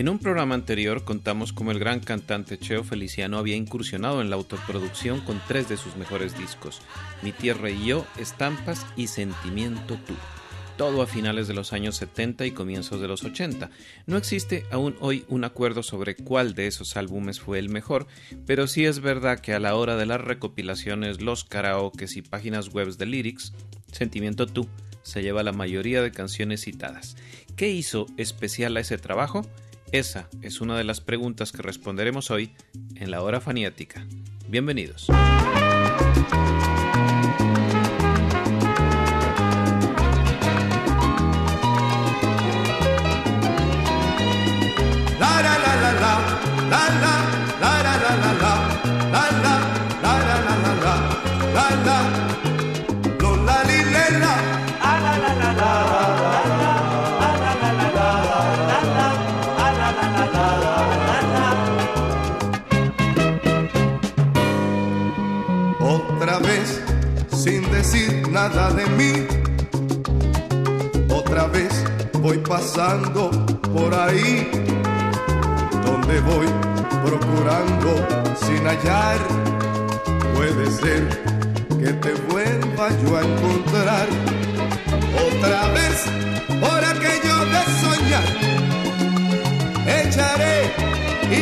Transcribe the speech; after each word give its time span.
En 0.00 0.08
un 0.08 0.18
programa 0.18 0.54
anterior 0.54 1.04
contamos 1.04 1.52
cómo 1.52 1.72
el 1.72 1.78
gran 1.78 2.00
cantante 2.00 2.58
Cheo 2.58 2.84
Feliciano 2.84 3.36
había 3.36 3.54
incursionado 3.54 4.22
en 4.22 4.30
la 4.30 4.36
autoproducción 4.36 5.20
con 5.20 5.42
tres 5.46 5.68
de 5.68 5.76
sus 5.76 5.94
mejores 5.96 6.38
discos, 6.38 6.80
Mi 7.20 7.32
Tierra 7.32 7.68
y 7.68 7.84
Yo, 7.84 8.06
Estampas 8.16 8.86
y 8.96 9.08
Sentimiento 9.08 9.98
Tú. 10.06 10.14
Todo 10.78 11.02
a 11.02 11.06
finales 11.06 11.48
de 11.48 11.52
los 11.52 11.74
años 11.74 11.96
70 11.96 12.46
y 12.46 12.52
comienzos 12.52 13.02
de 13.02 13.08
los 13.08 13.24
80. 13.24 13.68
No 14.06 14.16
existe 14.16 14.64
aún 14.70 14.96
hoy 15.00 15.26
un 15.28 15.44
acuerdo 15.44 15.82
sobre 15.82 16.16
cuál 16.16 16.54
de 16.54 16.66
esos 16.66 16.96
álbumes 16.96 17.38
fue 17.38 17.58
el 17.58 17.68
mejor, 17.68 18.06
pero 18.46 18.68
sí 18.68 18.86
es 18.86 19.00
verdad 19.00 19.40
que 19.40 19.52
a 19.52 19.60
la 19.60 19.74
hora 19.74 19.96
de 19.96 20.06
las 20.06 20.22
recopilaciones, 20.22 21.20
los 21.20 21.44
karaokes 21.44 22.16
y 22.16 22.22
páginas 22.22 22.70
web 22.70 22.88
de 22.96 23.04
lyrics, 23.04 23.52
Sentimiento 23.92 24.46
Tú 24.46 24.66
se 25.02 25.22
lleva 25.22 25.42
la 25.42 25.52
mayoría 25.52 26.00
de 26.00 26.10
canciones 26.10 26.62
citadas. 26.62 27.18
¿Qué 27.54 27.68
hizo 27.68 28.06
especial 28.16 28.78
a 28.78 28.80
ese 28.80 28.96
trabajo? 28.96 29.44
Esa 29.92 30.28
es 30.40 30.60
una 30.60 30.78
de 30.78 30.84
las 30.84 31.00
preguntas 31.00 31.50
que 31.50 31.62
responderemos 31.62 32.30
hoy 32.30 32.52
en 32.94 33.10
la 33.10 33.22
hora 33.22 33.40
faniática. 33.40 34.06
Bienvenidos. 34.48 35.08
Nada 68.48 68.70
de 68.70 68.86
mí 68.98 69.12
Otra 71.10 71.46
vez 71.46 71.84
voy 72.22 72.38
pasando 72.38 73.30
por 73.74 73.92
ahí 73.92 74.48
donde 75.84 76.20
voy 76.20 76.46
procurando 77.04 77.90
sin 78.42 78.62
hallar. 78.66 79.18
Puede 80.34 80.64
ser 80.70 81.02
que 81.80 81.92
te 82.04 82.12
vuelva 82.30 82.88
yo 83.02 83.10
a 83.18 83.22
encontrar 83.30 84.06
otra 85.28 85.60
vez 85.78 85.96
por 86.62 86.80
aquello 86.92 87.36
de 87.54 87.62
soñar. 87.82 88.28
Echaré 90.00 90.56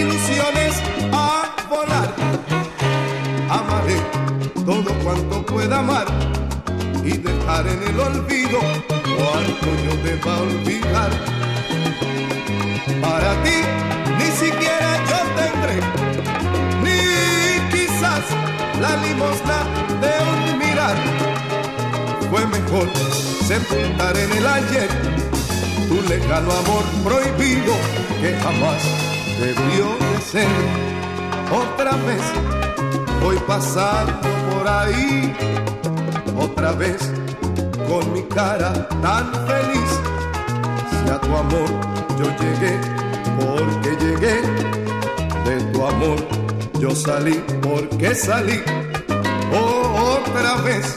ilusiones 0.01 0.75
a 1.13 1.27
volar. 1.71 2.11
Amaré 3.59 3.99
todo 4.67 4.91
cuanto 5.05 5.47
pueda 5.47 5.79
amar 5.79 6.07
y 7.09 7.17
dejar 7.17 7.67
en 7.67 7.83
el 7.91 7.99
olvido 7.99 8.59
cuanto 9.17 9.69
yo 9.85 9.93
deba 10.05 10.41
olvidar. 10.41 11.11
Para 13.01 13.31
ti 13.43 13.59
ni 14.19 14.31
siquiera 14.43 14.91
yo 15.11 15.21
tendré, 15.41 15.77
ni 16.85 17.01
quizás 17.73 18.25
la 18.83 18.93
limosna 19.05 19.59
de 20.03 20.13
un 20.33 20.59
mirar. 20.59 20.97
Fue 22.31 22.47
mejor 22.47 22.87
sepultar 23.47 24.15
en 24.17 24.31
el 24.39 24.47
ayer 24.47 24.89
tu 25.89 26.03
lejano 26.09 26.53
amor 26.53 26.85
prohibido 27.05 27.75
que 28.21 28.37
jamás 28.43 28.83
debió 29.41 29.87
de 30.05 30.21
ser. 30.21 30.57
Otra 31.51 31.93
vez 32.09 32.23
voy 33.23 33.39
pasando 33.47 34.29
por 34.51 34.69
ahí, 34.69 35.35
otra 36.39 36.73
vez 36.73 36.97
con 37.89 38.13
mi 38.13 38.23
cara 38.23 38.73
tan 39.03 39.33
feliz. 39.47 39.91
Si 40.91 41.11
a 41.11 41.19
tu 41.21 41.37
amor 41.37 41.69
yo 42.19 42.27
llegué, 42.43 42.75
porque 43.41 43.91
llegué, 44.05 44.37
de 45.45 45.73
tu 45.73 45.87
amor 45.87 46.19
yo 46.81 46.95
salí, 46.95 47.43
porque 47.63 48.15
salí. 48.15 48.61
Oh, 49.53 50.21
otra 50.21 50.57
vez 50.63 50.97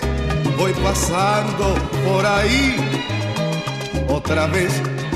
voy 0.57 0.74
pasando 0.84 1.75
por 2.06 2.25
ahí, 2.25 2.75
otra 4.09 4.47
vez 4.47 4.72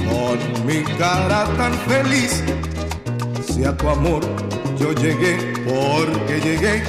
con 0.10 0.66
mi 0.66 0.84
cara 0.98 1.46
tan 1.58 1.74
feliz. 1.90 2.44
Si 3.48 3.64
a 3.64 3.76
tu 3.76 3.90
amor 3.90 4.22
yo 4.78 4.92
llegué, 4.94 5.38
porque 5.66 6.40
llegué, 6.42 6.84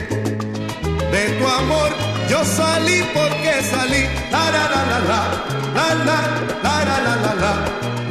de 1.12 1.22
tu 1.38 1.47
amor 1.47 2.05
yo 2.28 2.44
salí, 2.44 3.03
porque 3.14 3.62
salí. 3.62 4.03
La 4.31 4.50
la 4.50 4.69
la 4.72 4.82
la 4.91 4.98
la, 5.10 5.20
la 5.76 5.94
la 6.04 6.19
la 6.76 7.00
la 7.04 7.14
la 7.25 7.34
la 7.34 8.05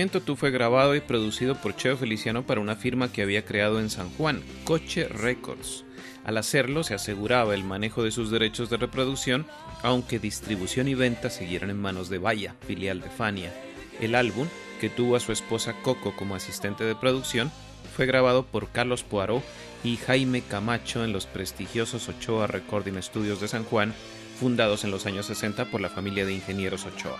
easy. 0.00 0.10
Sentimiento 0.10 0.26
Tú 0.26 0.36
fue 0.36 0.50
grabado 0.50 0.94
y 0.94 1.00
producido 1.00 1.56
por 1.56 1.76
Cheo 1.76 1.94
Feliciano 1.96 2.46
para 2.46 2.62
una 2.62 2.74
firma 2.74 3.12
que 3.12 3.20
había 3.20 3.44
creado 3.44 3.80
en 3.80 3.90
San 3.90 4.08
Juan, 4.08 4.42
Coche 4.64 5.06
Records. 5.08 5.84
Al 6.24 6.38
hacerlo 6.38 6.84
se 6.84 6.94
aseguraba 6.94 7.54
el 7.54 7.64
manejo 7.64 8.02
de 8.02 8.10
sus 8.10 8.30
derechos 8.30 8.70
de 8.70 8.78
reproducción, 8.78 9.46
aunque 9.82 10.18
distribución 10.18 10.88
y 10.88 10.94
venta 10.94 11.28
siguieron 11.28 11.68
en 11.68 11.78
manos 11.78 12.08
de 12.08 12.16
Vaya, 12.16 12.54
filial 12.66 13.02
de 13.02 13.10
Fania. 13.10 13.52
El 14.00 14.14
álbum, 14.14 14.48
que 14.80 14.88
tuvo 14.88 15.16
a 15.16 15.20
su 15.20 15.32
esposa 15.32 15.74
Coco 15.82 16.16
como 16.16 16.34
asistente 16.34 16.84
de 16.84 16.94
producción, 16.94 17.50
fue 17.94 18.06
grabado 18.06 18.46
por 18.46 18.70
Carlos 18.70 19.02
Poirot 19.02 19.44
y 19.84 19.98
Jaime 19.98 20.40
Camacho 20.40 21.04
en 21.04 21.12
los 21.12 21.26
prestigiosos 21.26 22.08
Ochoa 22.08 22.46
Recording 22.46 23.02
Studios 23.02 23.40
de 23.42 23.48
San 23.48 23.64
Juan, 23.64 23.92
fundados 24.38 24.84
en 24.84 24.92
los 24.92 25.04
años 25.04 25.26
60 25.26 25.66
por 25.66 25.82
la 25.82 25.90
familia 25.90 26.24
de 26.24 26.32
ingenieros 26.32 26.86
Ochoa. 26.86 27.18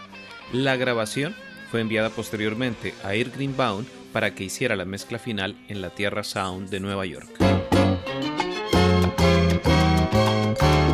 La 0.53 0.77
grabación 0.77 1.37
fue 1.71 1.81
enviada 1.81 2.11
posteriormente 2.11 2.95
a 3.05 3.15
Air 3.15 3.31
Greenbaum 3.31 3.85
para 4.13 4.35
que 4.35 4.45
hiciera 4.45 4.75
la 4.75 4.85
mezcla 4.85 5.19
final 5.19 5.57
en 5.69 5.81
la 5.81 5.91
Tierra 5.91 6.25
Sound 6.25 6.69
de 6.69 6.81
Nueva 6.81 7.07
York. 7.07 7.29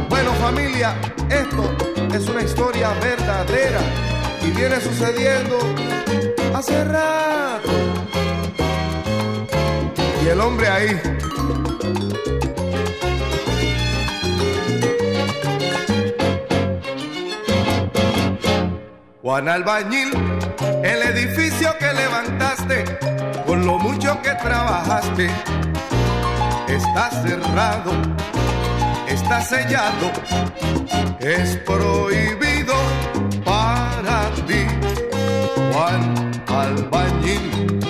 Bueno 0.09 0.33
familia, 0.35 0.95
esto 1.31 1.75
es 2.15 2.29
una 2.29 2.43
historia 2.43 2.93
verdadera 3.01 3.81
y 4.43 4.51
viene 4.51 4.79
sucediendo 4.81 5.59
hace 6.55 6.85
rato. 6.85 7.71
Y 10.23 10.29
el 10.29 10.41
hombre 10.41 10.69
ahí. 10.69 11.01
Juan 19.27 19.49
Albañil, 19.49 20.13
el 20.85 21.03
edificio 21.03 21.77
que 21.81 21.93
levantaste, 21.93 22.85
con 23.45 23.67
lo 23.67 23.77
mucho 23.77 24.23
que 24.23 24.31
trabajaste, 24.35 25.29
está 26.69 27.11
cerrado 27.11 27.91
está 29.09 29.41
sellado, 29.41 30.13
es 31.19 31.57
prohibido 31.67 32.75
para 33.45 34.31
ti, 34.47 34.65
Juan 35.73 36.33
Albañil. 36.47 37.81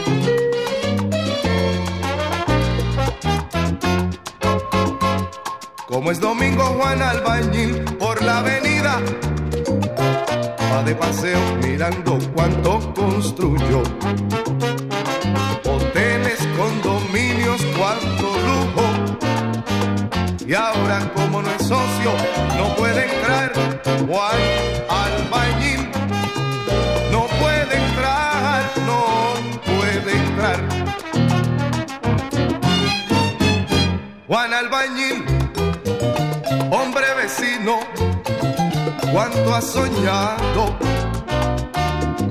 Como 5.86 6.10
es 6.10 6.18
domingo 6.18 6.64
Juan 6.78 7.02
Albañil 7.02 7.84
por 7.98 8.22
la 8.22 8.38
avenida, 8.38 9.02
de 10.84 10.94
paseo 10.94 11.40
mirando 11.62 12.18
cuánto 12.34 12.92
construyó. 12.94 13.82
Hoteles, 15.64 16.38
condominios, 16.56 17.62
cuánto 17.78 18.22
lujo 18.22 18.82
y 20.46 20.54
ahora 20.54 21.10
como 21.14 21.42
no 21.42 21.48
es 21.50 21.62
socio 21.62 22.12
no 22.56 22.76
puede 22.76 23.04
entrar 23.04 23.52
cuánto 39.16 39.54
ha 39.54 39.62
soñado 39.62 40.76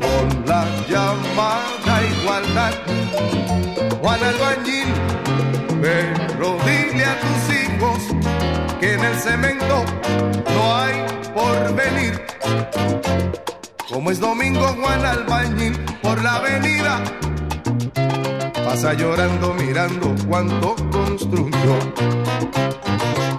con 0.05 0.45
la 0.45 0.67
llamada 0.87 1.93
igualdad 2.13 2.73
Juan 3.99 4.23
Albañil 4.23 4.93
pero 5.81 6.55
dile 6.63 7.05
a 7.05 7.19
tus 7.23 7.41
hijos 7.57 7.99
que 8.79 8.93
en 8.93 9.03
el 9.03 9.15
cemento 9.15 9.83
no 10.53 10.75
hay 10.75 10.93
porvenir. 11.33 12.21
Como 13.89 14.11
es 14.11 14.19
domingo 14.19 14.67
Juan 14.79 15.03
Albañil 15.05 15.73
por 16.03 16.21
la 16.21 16.35
avenida, 16.35 17.03
pasa 18.65 18.93
llorando 18.93 19.53
mirando 19.53 20.15
cuánto 20.27 20.75
construyó. 20.91 21.77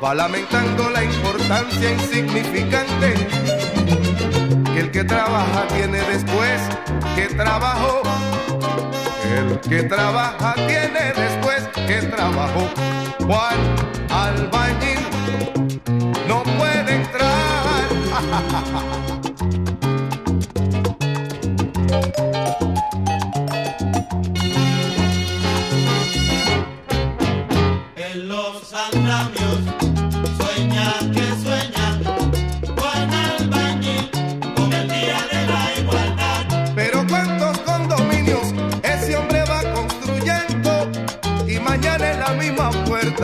Va 0.03 0.15
lamentando 0.15 0.89
la 0.91 1.03
importancia 1.03 1.91
insignificante 1.91 3.15
que 4.73 4.81
el 4.81 4.91
que 4.93 5.03
trabaja 5.03 5.67
tiene 5.75 5.99
después 5.99 6.63
que 7.17 7.35
trabajó. 7.35 8.03
El 9.37 9.59
que 9.69 9.83
trabaja 9.83 10.55
tiene 10.55 11.13
después 11.13 11.67
que 11.89 12.03
trabajó. 12.03 12.69
Juan 13.27 13.59
Albañil 14.09 15.01
no 16.29 16.45
puede 16.57 16.95
entrar. 16.95 17.27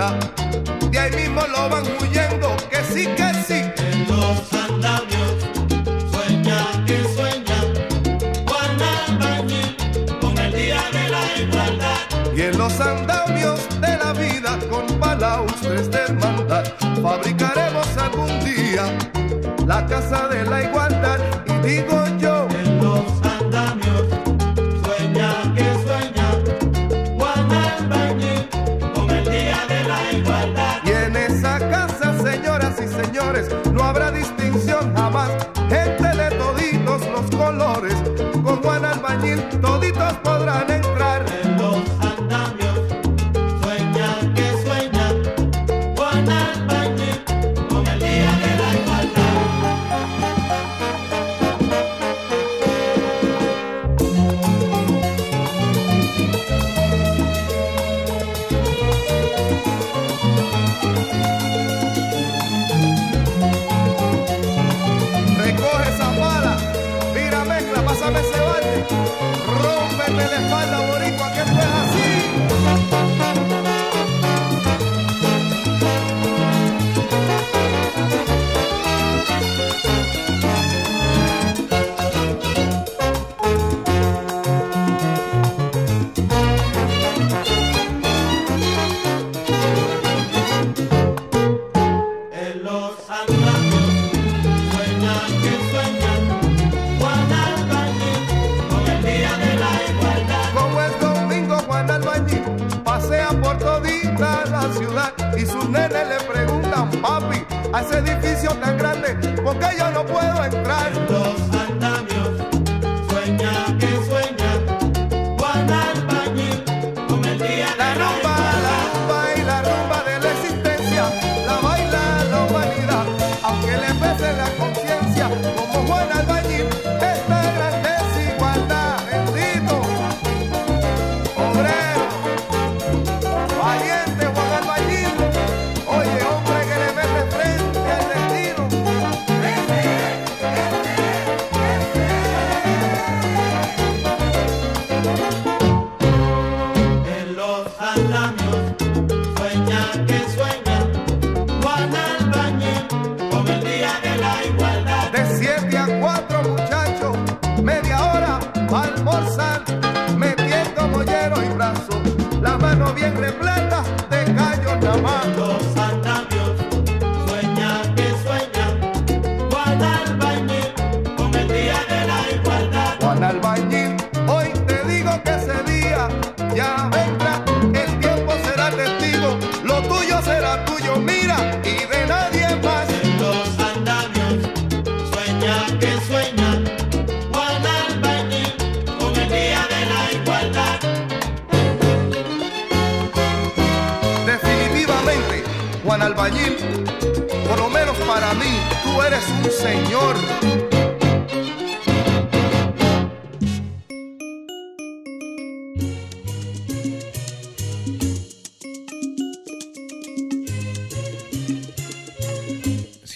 vida. 0.02 0.18
De 0.90 0.98
ahí 0.98 1.10
mismo 1.12 1.42
lo 1.46 1.68
van 1.68 1.84
huyendo, 2.00 2.56
que 2.70 2.82
sí, 2.92 3.06
que 3.06 3.32
sí. 3.46 3.62
En 3.76 4.06
los 4.08 4.52
andamios 4.52 5.34
sueña 6.10 6.84
que 6.86 7.02
sueña 7.14 7.58
Juan 8.46 8.82
Albañil 9.08 9.76
con 10.20 10.36
el 10.38 10.52
día 10.52 10.82
de 10.92 11.08
la 11.08 11.22
igualdad. 11.40 11.98
Y 12.36 12.42
en 12.42 12.58
los 12.58 12.80
andamios 12.80 13.60
de 13.80 13.96
la 13.96 14.12
vida 14.12 14.58
con 14.70 15.00
balaustres 15.00 15.90
de 15.90 15.98
hermandad 15.98 16.64
fabricaremos 17.02 17.86
algún 17.96 18.44
día 18.44 18.84
la 19.66 19.86
casa 19.86 20.28
de 20.28 20.44
la 20.44 20.62
igualdad. 20.62 21.11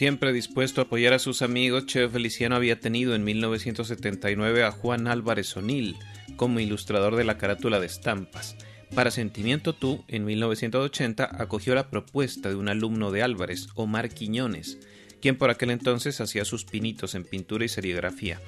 Siempre 0.06 0.32
dispuesto 0.32 0.80
a 0.80 0.84
apoyar 0.84 1.14
a 1.14 1.18
sus 1.18 1.42
amigos, 1.42 1.86
Cheo 1.86 2.08
Feliciano 2.08 2.54
había 2.54 2.78
tenido 2.78 3.16
en 3.16 3.24
1979 3.24 4.62
a 4.62 4.70
Juan 4.70 5.08
Álvarez 5.08 5.56
O'Neill 5.56 5.96
como 6.36 6.60
ilustrador 6.60 7.16
de 7.16 7.24
la 7.24 7.38
carátula 7.38 7.80
de 7.80 7.86
estampas. 7.86 8.54
Para 8.94 9.10
Sentimiento 9.10 9.72
Tú, 9.72 10.04
en 10.06 10.24
1980, 10.24 11.28
acogió 11.42 11.74
la 11.74 11.90
propuesta 11.90 12.48
de 12.48 12.54
un 12.54 12.68
alumno 12.68 13.10
de 13.10 13.24
Álvarez, 13.24 13.66
Omar 13.74 14.08
Quiñones, 14.10 14.78
quien 15.20 15.36
por 15.36 15.50
aquel 15.50 15.70
entonces 15.70 16.20
hacía 16.20 16.44
sus 16.44 16.64
pinitos 16.64 17.16
en 17.16 17.24
pintura 17.24 17.64
y 17.64 17.68
serigrafía. 17.68 18.40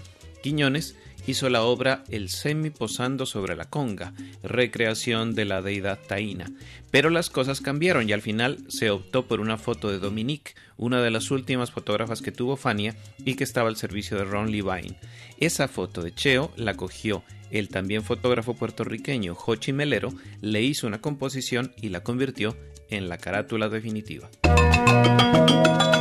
Hizo 1.26 1.50
la 1.50 1.62
obra 1.62 2.05
El 2.09 2.31
Semi 2.31 2.71
posando 2.71 3.26
sobre 3.26 3.55
la 3.55 3.67
conga, 3.67 4.14
recreación 4.43 5.35
de 5.35 5.45
la 5.45 5.61
deidad 5.61 5.99
taína. 6.09 6.50
Pero 6.90 7.11
las 7.11 7.28
cosas 7.28 7.61
cambiaron 7.61 8.09
y 8.09 8.12
al 8.12 8.23
final 8.23 8.59
se 8.69 8.90
optó 8.90 9.26
por 9.28 9.40
una 9.40 9.59
foto 9.59 9.90
de 9.90 9.99
Dominique, 9.99 10.55
una 10.78 11.02
de 11.02 11.11
las 11.11 11.31
últimas 11.31 11.71
fotógrafas 11.71 12.23
que 12.23 12.33
tuvo 12.33 12.57
Fania 12.57 12.97
y 13.26 13.35
que 13.35 13.45
estaba 13.45 13.69
al 13.69 13.76
servicio 13.76 14.17
de 14.17 14.25
Ron 14.25 14.50
Levine. 14.50 14.99
Esa 15.38 15.69
foto 15.69 16.02
de 16.02 16.14
Cheo 16.14 16.50
la 16.57 16.75
cogió 16.75 17.23
el 17.50 17.69
también 17.69 18.02
fotógrafo 18.02 18.55
puertorriqueño 18.55 19.35
Jochi 19.35 19.73
Melero, 19.73 20.12
le 20.40 20.62
hizo 20.62 20.87
una 20.87 21.00
composición 21.00 21.73
y 21.81 21.88
la 21.90 22.02
convirtió 22.02 22.57
en 22.90 23.09
la 23.09 23.18
carátula 23.18 23.68
definitiva. 23.68 24.28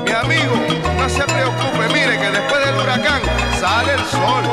Mi 0.05 0.11
amigo, 0.11 0.55
no 0.97 1.09
se 1.09 1.23
preocupe, 1.23 1.87
mire 1.93 2.17
que 2.17 2.29
después 2.31 2.65
del 2.65 2.75
huracán 2.75 3.21
sale 3.59 3.93
el 3.93 4.05
sol. 4.05 4.43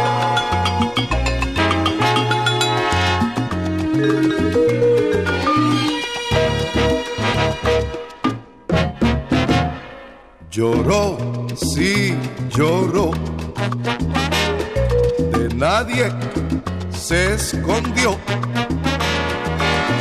Lloró, 10.50 11.18
sí, 11.56 12.14
lloró. 12.50 13.10
De 15.32 15.52
nadie 15.54 16.12
se 16.92 17.34
escondió. 17.34 18.16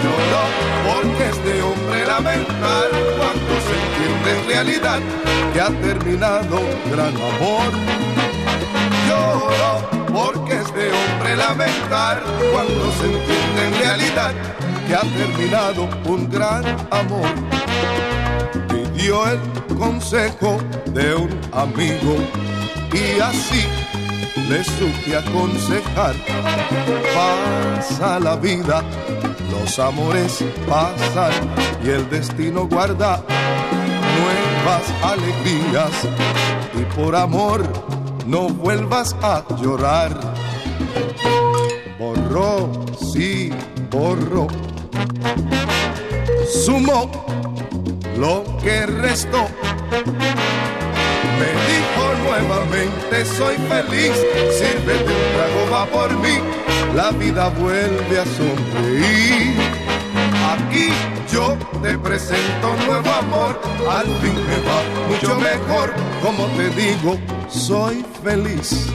Lloró 0.03 0.43
porque 0.85 1.29
es 1.29 1.43
de 1.45 1.61
hombre 1.61 2.05
lamentar 2.05 2.89
cuando 3.17 3.53
se 3.65 3.73
entiende 3.83 4.39
en 4.39 4.47
realidad 4.47 4.99
que 5.53 5.61
ha 5.61 5.69
terminado 5.69 6.59
gran 6.91 7.15
amor. 7.15 7.71
Lloró 9.07 10.03
porque 10.13 10.53
es 10.55 10.73
de 10.73 10.91
hombre 10.91 11.35
lamentar 11.37 12.21
cuando 12.51 12.91
se 12.91 13.05
entiende 13.05 13.67
en 13.67 13.79
realidad 13.79 14.33
que 14.87 14.95
ha 14.95 15.01
terminado 15.01 15.89
un 16.05 16.29
gran 16.29 16.65
amor. 16.91 17.29
Pidió 18.67 19.25
el 19.27 19.39
consejo 19.77 20.59
de 20.87 21.15
un 21.15 21.29
amigo 21.53 22.17
y 22.91 23.19
así 23.21 23.65
le 24.49 24.63
supe 24.63 25.15
aconsejar. 25.15 26.13
Pasa 27.15 28.19
la 28.19 28.35
vida, 28.35 28.83
los 29.63 29.79
amores 29.79 30.43
pasan 30.67 31.31
y 31.85 31.89
el 31.89 32.09
destino 32.09 32.67
guarda 32.67 33.23
nuevas 34.19 34.83
alegrías. 35.01 35.91
Y 36.73 36.83
por 36.95 37.15
amor 37.15 37.63
no 38.25 38.49
vuelvas 38.49 39.15
a 39.21 39.45
llorar. 39.61 40.19
Borró, 41.97 42.69
sí, 43.13 43.51
borró. 43.89 44.47
Sumó 46.65 47.09
lo 48.17 48.43
que 48.61 48.85
restó 48.85 49.47
me 51.39 51.49
dijo 51.71 52.03
nuevamente 52.23 53.25
soy 53.25 53.55
feliz, 53.55 54.13
sírvete 54.57 55.03
un 55.03 55.25
trago 55.35 55.71
va 55.71 55.85
por 55.85 56.11
mí, 56.19 56.39
la 56.95 57.11
vida 57.11 57.49
vuelve 57.49 58.19
a 58.19 58.25
sonreír. 58.25 59.57
Aquí 60.53 60.89
yo 61.31 61.57
te 61.81 61.97
presento 61.97 62.75
nuevo 62.85 63.11
amor, 63.11 63.59
al 63.89 64.05
fin 64.21 64.35
me 64.47 64.57
va 64.67 64.83
mucho 65.09 65.35
mejor, 65.39 65.93
como 66.21 66.45
te 66.57 66.69
digo, 66.69 67.17
soy 67.49 68.05
feliz. 68.23 68.87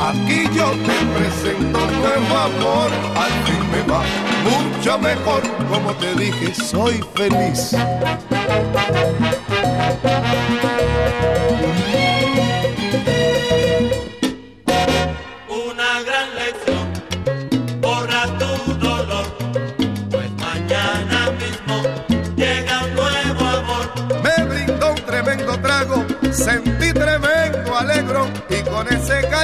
Aquí 0.00 0.44
yo 0.54 0.70
te 0.70 0.96
presento 1.18 1.78
nuevo 1.78 2.38
amor, 2.38 2.90
al 3.16 3.32
fin 3.44 3.62
me 3.72 3.92
va 3.92 4.02
mucho 4.44 4.98
mejor, 4.98 5.42
como 5.68 5.92
te 5.94 6.14
dije, 6.14 6.54
soy 6.54 7.04
feliz. 7.14 7.74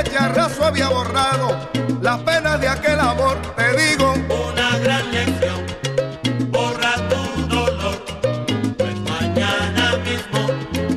Cacharrazo 0.03 0.65
había 0.65 0.89
borrado 0.89 1.57
las 2.01 2.19
penas 2.23 2.61
de 2.61 2.69
aquel 2.69 2.99
amor. 2.99 3.37
Te 3.57 3.77
digo, 3.77 4.13
Una 4.13 4.79
gran 4.79 5.13
lección, 5.13 5.67
borra 6.49 6.95
tu 7.09 7.47
dolor, 7.47 8.05
pues 8.77 8.97
mañana 9.09 9.97
mismo 10.05 10.41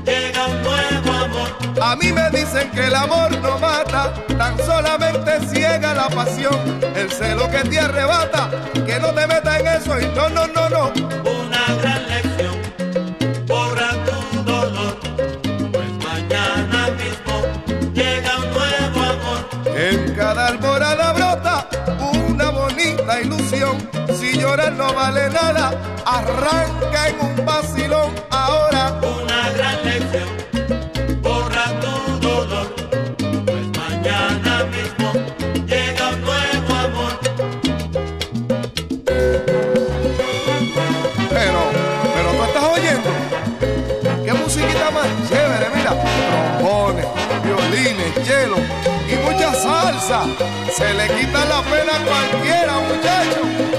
llega 0.04 0.48
un 0.48 0.64
nuevo 0.64 1.12
amor. 1.26 1.50
a 1.82 1.96
mí 1.96 2.12
me 2.12 2.30
dicen 2.32 2.72
que 2.72 2.88
el 2.88 2.96
amor 2.96 3.40
no 3.40 3.60
mata, 3.60 4.14
tan 4.36 4.58
solamente 4.66 5.46
ciega 5.48 5.94
la 5.94 6.10
pasión, 6.10 6.80
el 6.96 7.12
celo 7.12 7.50
que 7.52 7.70
te 7.70 7.80
arrebata, 7.80 8.50
que 8.86 9.00
no 9.00 9.14
te 9.14 9.28
meta 9.28 9.47
arranca 26.18 27.10
en 27.10 27.20
un 27.20 27.46
vacilón. 27.46 28.12
Ahora 28.30 29.00
Una 29.02 29.50
gran 29.52 29.78
lección, 29.86 30.30
borra 31.22 31.66
tu 31.80 32.20
dolor, 32.28 32.76
pues 33.46 33.66
mañana 33.78 34.66
mismo 34.76 35.12
llega 35.68 36.10
un 36.10 36.22
nuevo 36.22 36.74
amor. 36.86 37.14
Pero, 41.30 41.60
pero 42.16 42.30
tú 42.38 42.44
estás 42.44 42.64
oyendo. 42.64 43.10
Qué 44.26 44.34
musiquita 44.34 44.92
más 44.92 45.08
chévere, 45.30 45.68
mira. 45.76 45.94
Trombones, 46.60 47.06
violines, 47.44 48.16
hielo 48.28 48.58
y 49.08 49.16
mucha 49.26 49.54
salsa. 49.54 50.26
Se 50.76 50.94
le 50.94 51.08
quita 51.16 51.46
la 51.46 51.62
pena 51.62 51.94
a 51.96 52.06
cualquiera, 52.06 52.74
muchacho. 52.90 53.77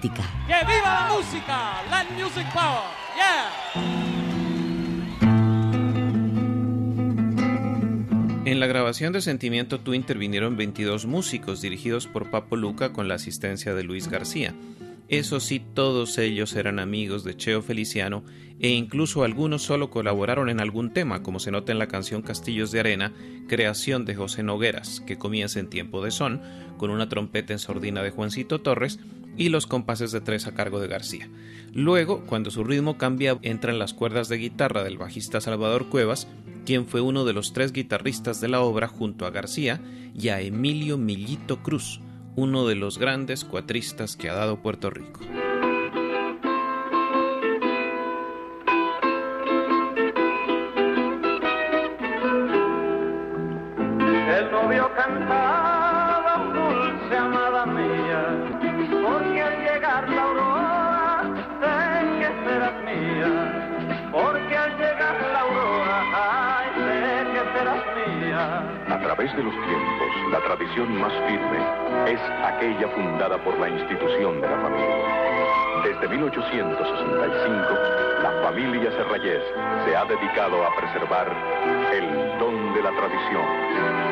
¡Que 0.00 0.08
viva 0.08 0.82
la 0.82 1.08
música! 1.14 1.82
Land 1.88 2.10
Music 2.18 2.46
Power. 2.52 2.82
Yeah. 3.14 3.52
En 8.44 8.58
la 8.58 8.66
grabación 8.66 9.12
de 9.12 9.20
Sentimiento 9.20 9.80
Tú 9.80 9.94
intervinieron 9.94 10.56
22 10.56 11.06
músicos 11.06 11.60
dirigidos 11.62 12.08
por 12.08 12.30
Papo 12.30 12.56
Luca 12.56 12.92
con 12.92 13.06
la 13.06 13.14
asistencia 13.14 13.72
de 13.74 13.84
Luis 13.84 14.08
García. 14.08 14.52
Eso 15.08 15.38
sí, 15.38 15.62
todos 15.74 16.18
ellos 16.18 16.56
eran 16.56 16.80
amigos 16.80 17.22
de 17.22 17.36
Cheo 17.36 17.62
Feliciano 17.62 18.24
e 18.58 18.70
incluso 18.70 19.22
algunos 19.22 19.62
solo 19.62 19.90
colaboraron 19.90 20.48
en 20.48 20.60
algún 20.60 20.92
tema, 20.92 21.22
como 21.22 21.38
se 21.38 21.52
nota 21.52 21.70
en 21.70 21.78
la 21.78 21.86
canción 21.88 22.22
Castillos 22.22 22.72
de 22.72 22.80
Arena, 22.80 23.12
creación 23.46 24.04
de 24.06 24.16
José 24.16 24.42
Nogueras, 24.42 25.00
que 25.06 25.18
comienza 25.18 25.60
en 25.60 25.68
tiempo 25.68 26.02
de 26.02 26.10
son, 26.10 26.40
con 26.78 26.90
una 26.90 27.08
trompeta 27.08 27.52
en 27.52 27.58
sordina 27.58 28.02
de 28.02 28.10
Juancito 28.10 28.60
Torres, 28.60 28.98
y 29.36 29.48
los 29.48 29.66
compases 29.66 30.12
de 30.12 30.20
tres 30.20 30.46
a 30.46 30.54
cargo 30.54 30.80
de 30.80 30.88
García. 30.88 31.28
Luego, 31.72 32.24
cuando 32.26 32.50
su 32.50 32.64
ritmo 32.64 32.98
cambia, 32.98 33.38
entran 33.42 33.78
las 33.78 33.94
cuerdas 33.94 34.28
de 34.28 34.38
guitarra 34.38 34.84
del 34.84 34.98
bajista 34.98 35.40
Salvador 35.40 35.88
Cuevas, 35.88 36.28
quien 36.64 36.86
fue 36.86 37.00
uno 37.00 37.24
de 37.24 37.32
los 37.32 37.52
tres 37.52 37.72
guitarristas 37.72 38.40
de 38.40 38.48
la 38.48 38.60
obra 38.60 38.88
junto 38.88 39.26
a 39.26 39.30
García 39.30 39.80
y 40.14 40.28
a 40.28 40.40
Emilio 40.40 40.98
Millito 40.98 41.62
Cruz, 41.62 42.00
uno 42.36 42.66
de 42.66 42.74
los 42.74 42.98
grandes 42.98 43.44
cuatristas 43.44 44.16
que 44.16 44.30
ha 44.30 44.34
dado 44.34 44.62
Puerto 44.62 44.90
Rico. 44.90 45.20
través 69.24 69.36
de 69.36 69.42
los 69.42 69.54
tiempos, 69.66 70.32
la 70.32 70.40
tradición 70.40 71.00
más 71.00 71.12
firme 71.26 72.12
es 72.12 72.20
aquella 72.44 72.88
fundada 72.88 73.42
por 73.42 73.58
la 73.58 73.70
institución 73.70 74.40
de 74.40 74.48
la 74.48 74.60
familia. 74.60 75.82
Desde 75.84 76.08
1865, 76.08 77.74
la 78.22 78.32
familia 78.42 78.90
Serrayés 78.90 79.42
se 79.86 79.96
ha 79.96 80.04
dedicado 80.04 80.64
a 80.64 80.76
preservar 80.76 81.32
el 81.92 82.38
don 82.38 82.74
de 82.74 82.82
la 82.82 82.90
tradición 82.90 84.03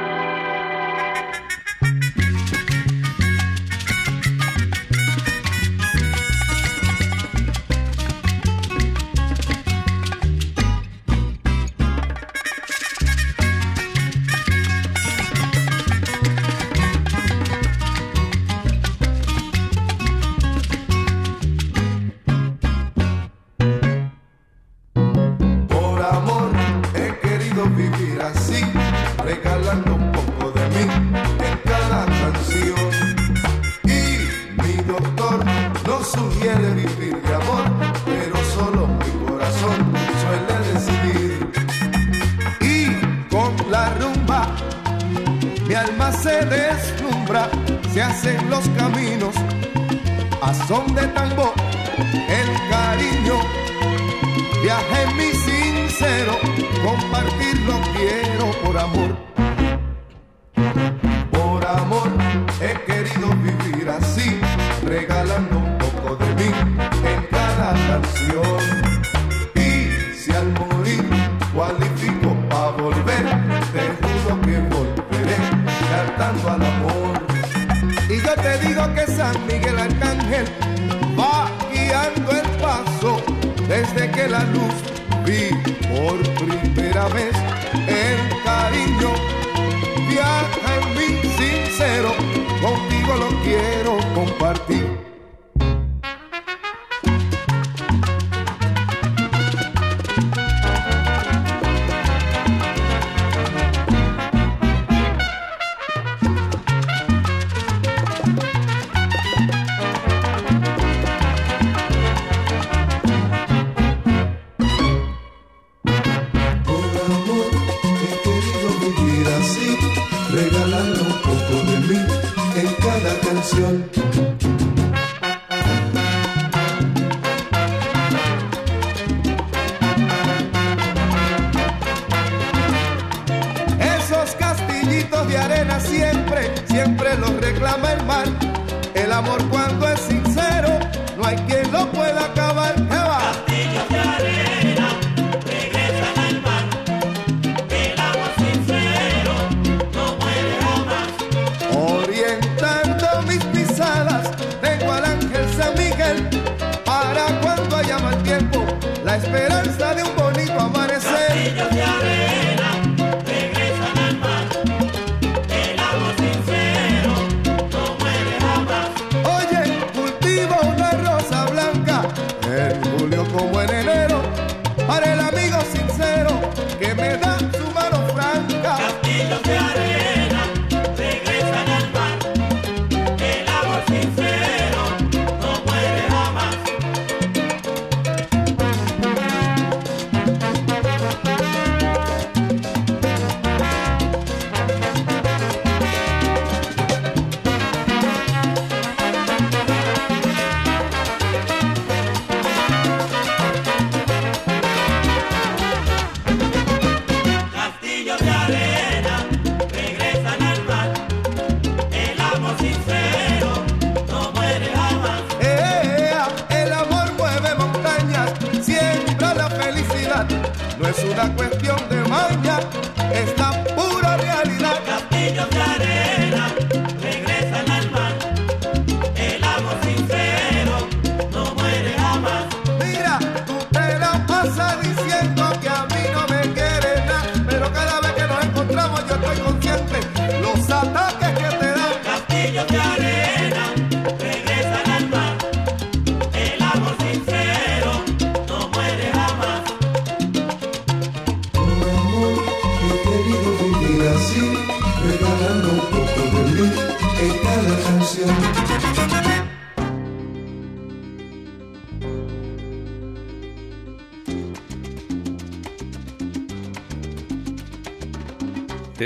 el 87.04 88.42
cariño 88.44 89.11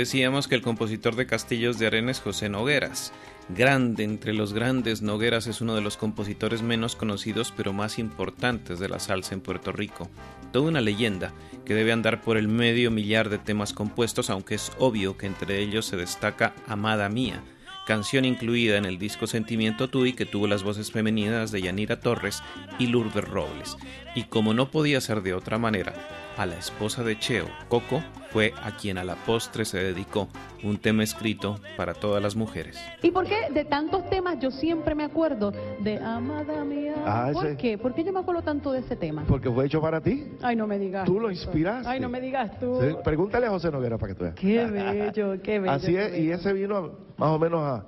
Decíamos 0.07 0.47
que 0.47 0.55
el 0.55 0.61
compositor 0.61 1.17
de 1.17 1.25
Castillos 1.25 1.79
de 1.79 1.87
Arena 1.87 2.13
José 2.13 2.47
Nogueras. 2.47 3.11
Grande 3.49 4.05
entre 4.05 4.33
los 4.33 4.53
grandes, 4.53 5.01
Nogueras 5.01 5.47
es 5.47 5.59
uno 5.59 5.75
de 5.75 5.81
los 5.81 5.97
compositores 5.97 6.61
menos 6.61 6.95
conocidos 6.95 7.53
pero 7.57 7.73
más 7.73 7.99
importantes 7.99 8.79
de 8.79 8.87
la 8.87 8.99
salsa 8.99 9.33
en 9.33 9.41
Puerto 9.41 9.73
Rico. 9.73 10.09
Toda 10.53 10.69
una 10.69 10.79
leyenda 10.79 11.33
que 11.65 11.73
debe 11.73 11.91
andar 11.91 12.21
por 12.21 12.37
el 12.37 12.47
medio 12.47 12.89
millar 12.89 13.27
de 13.27 13.37
temas 13.37 13.73
compuestos, 13.73 14.29
aunque 14.29 14.55
es 14.55 14.71
obvio 14.79 15.17
que 15.17 15.25
entre 15.25 15.59
ellos 15.59 15.85
se 15.85 15.97
destaca 15.97 16.55
Amada 16.67 17.09
Mía, 17.09 17.43
canción 17.85 18.23
incluida 18.23 18.77
en 18.77 18.85
el 18.85 18.97
disco 18.99 19.27
Sentimiento 19.27 19.89
Tui 19.89 20.13
que 20.13 20.25
tuvo 20.25 20.47
las 20.47 20.63
voces 20.63 20.89
femeninas 20.89 21.51
de 21.51 21.63
Yanira 21.63 21.99
Torres 21.99 22.41
y 22.79 22.87
Lourdes 22.87 23.25
Robles. 23.25 23.75
Y 24.15 24.23
como 24.23 24.53
no 24.53 24.71
podía 24.71 25.01
ser 25.01 25.21
de 25.21 25.33
otra 25.33 25.57
manera, 25.57 25.93
a 26.37 26.45
la 26.45 26.57
esposa 26.57 27.03
de 27.03 27.19
Cheo, 27.19 27.49
Coco, 27.67 28.03
fue 28.37 28.53
a 28.63 28.69
quien 28.77 28.99
a 28.99 29.03
la 29.03 29.15
postre 29.15 29.65
se 29.65 29.79
dedicó 29.79 30.27
un 30.63 30.77
tema 30.77 31.01
escrito 31.01 31.59
para 31.75 31.95
todas 31.95 32.21
las 32.21 32.35
mujeres. 32.35 32.77
¿Y 33.01 33.09
por 33.09 33.25
qué 33.25 33.35
de 33.51 33.65
tantos 33.65 34.07
temas 34.11 34.37
yo 34.39 34.51
siempre 34.51 34.93
me 34.93 35.05
acuerdo 35.05 35.51
de 35.79 35.97
Amada 35.97 36.63
Mía? 36.63 36.93
Ah, 37.03 37.31
¿Por 37.33 37.47
ese- 37.47 37.57
qué? 37.57 37.79
¿Por 37.79 37.95
qué 37.95 38.03
yo 38.03 38.13
me 38.13 38.19
acuerdo 38.19 38.43
tanto 38.43 38.71
de 38.71 38.81
ese 38.81 38.95
tema? 38.95 39.23
Porque 39.27 39.49
fue 39.49 39.65
hecho 39.65 39.81
para 39.81 40.01
ti. 40.01 40.27
Ay, 40.43 40.55
no 40.55 40.67
me 40.67 40.77
digas. 40.77 41.05
Tú 41.05 41.19
lo 41.19 41.31
inspiraste. 41.31 41.89
Ay, 41.89 41.99
no 41.99 42.09
me 42.09 42.21
digas 42.21 42.59
tú. 42.59 42.79
Sí, 42.79 42.95
Pregúntale 43.03 43.47
a 43.47 43.49
José 43.49 43.71
Noguera 43.71 43.97
para 43.97 44.13
que 44.13 44.19
tú 44.19 44.23
veas. 44.25 44.35
Qué 44.35 44.65
bello, 44.67 45.41
qué 45.41 45.57
bello. 45.59 45.71
Así 45.71 45.95
es, 45.95 46.15
y 46.19 46.29
ese 46.29 46.53
vino 46.53 46.77
a- 46.77 46.81
más 47.17 47.29
o 47.31 47.39
menos 47.39 47.59
a 47.61 47.85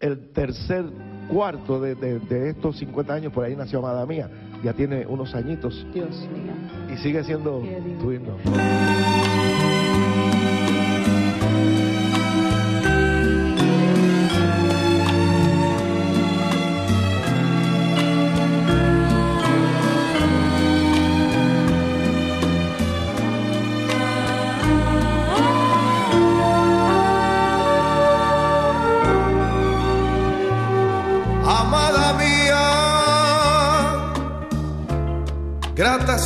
el 0.00 0.30
tercer 0.32 0.84
cuarto 1.28 1.80
de, 1.80 1.94
de- 1.94 2.18
de 2.18 2.50
estos 2.50 2.76
50 2.78 3.14
años, 3.14 3.32
por 3.32 3.44
ahí 3.44 3.54
nació 3.54 3.78
Amada 3.78 4.04
Mía. 4.04 4.28
Ya 4.62 4.72
tiene 4.72 5.06
unos 5.06 5.34
añitos 5.34 5.86
Dios 5.94 6.28
mío. 6.32 6.52
y 6.92 6.96
sigue 6.98 7.22
siendo 7.24 7.62
tu 8.00 8.12
himno. 8.12 8.36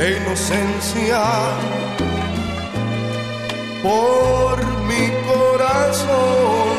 de 0.00 0.16
inocencia 0.16 1.22
por 3.82 4.56
mi 4.88 5.04
corazón. 5.28 6.74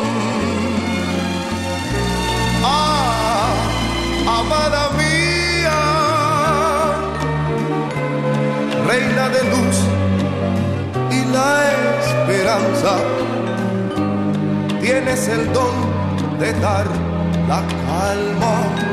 Ah, 2.64 3.54
amada 4.40 4.90
mía, 5.02 5.82
reina 8.88 9.30
de 9.30 9.42
luz 9.54 9.78
y 11.12 11.20
la 11.36 11.52
esperanza, 12.02 12.94
tienes 14.82 15.28
el 15.28 15.54
don 15.54 15.76
de 16.40 16.54
dar 16.54 16.88
la 17.48 17.62
calma. 17.86 18.91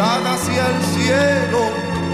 Hacia 0.00 0.66
el 0.68 0.82
cielo, 0.96 1.70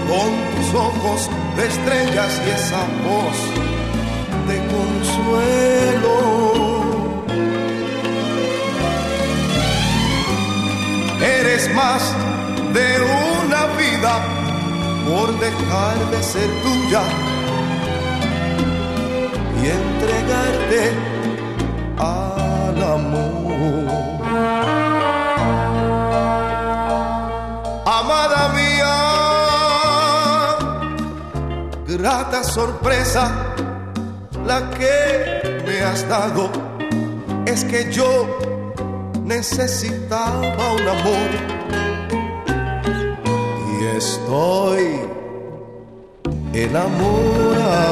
con 0.07 0.29
tus 0.55 0.73
ojos 0.73 1.29
de 1.55 1.67
estrellas 1.67 2.41
y 2.45 2.49
esa 2.49 2.83
voz 3.07 3.37
de 4.47 4.57
consuelo. 4.75 6.15
Eres 11.21 11.73
más 11.73 12.13
de 12.73 13.01
una 13.01 13.65
vida 13.77 14.13
por 15.07 15.39
dejar 15.39 15.97
de 16.11 16.23
ser 16.23 16.49
tuya 16.61 17.03
y 19.61 19.67
entregarte 19.67 21.18
grata 32.09 32.43
sorpresa 32.43 33.53
la 34.43 34.67
que 34.71 35.61
me 35.63 35.79
has 35.81 36.09
dado 36.09 36.49
es 37.45 37.63
que 37.63 37.91
yo 37.91 38.25
necesitaba 39.25 40.73
un 40.73 40.87
amor 40.97 41.29
y 43.69 43.85
estoy 43.95 45.01
enamorado. 46.53 47.89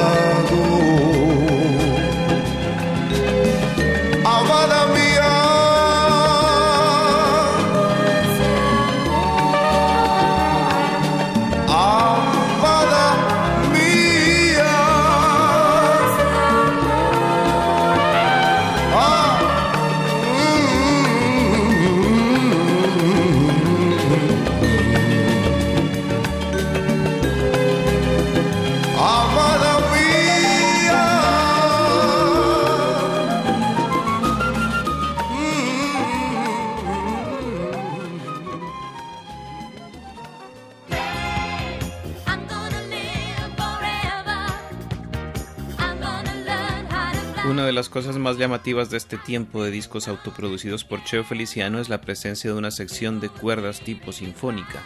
Las 47.78 47.90
cosas 47.90 48.18
más 48.18 48.40
llamativas 48.40 48.90
de 48.90 48.98
este 48.98 49.18
tiempo 49.18 49.64
de 49.64 49.70
discos 49.70 50.08
autoproducidos 50.08 50.84
por 50.84 51.04
Cheo 51.04 51.24
Feliciano 51.24 51.80
es 51.80 51.90
la 51.90 52.02
presencia 52.02 52.52
de 52.52 52.58
una 52.58 52.72
sección 52.72 53.20
de 53.20 53.30
cuerdas 53.30 53.82
tipo 53.82 54.12
sinfónica. 54.12 54.82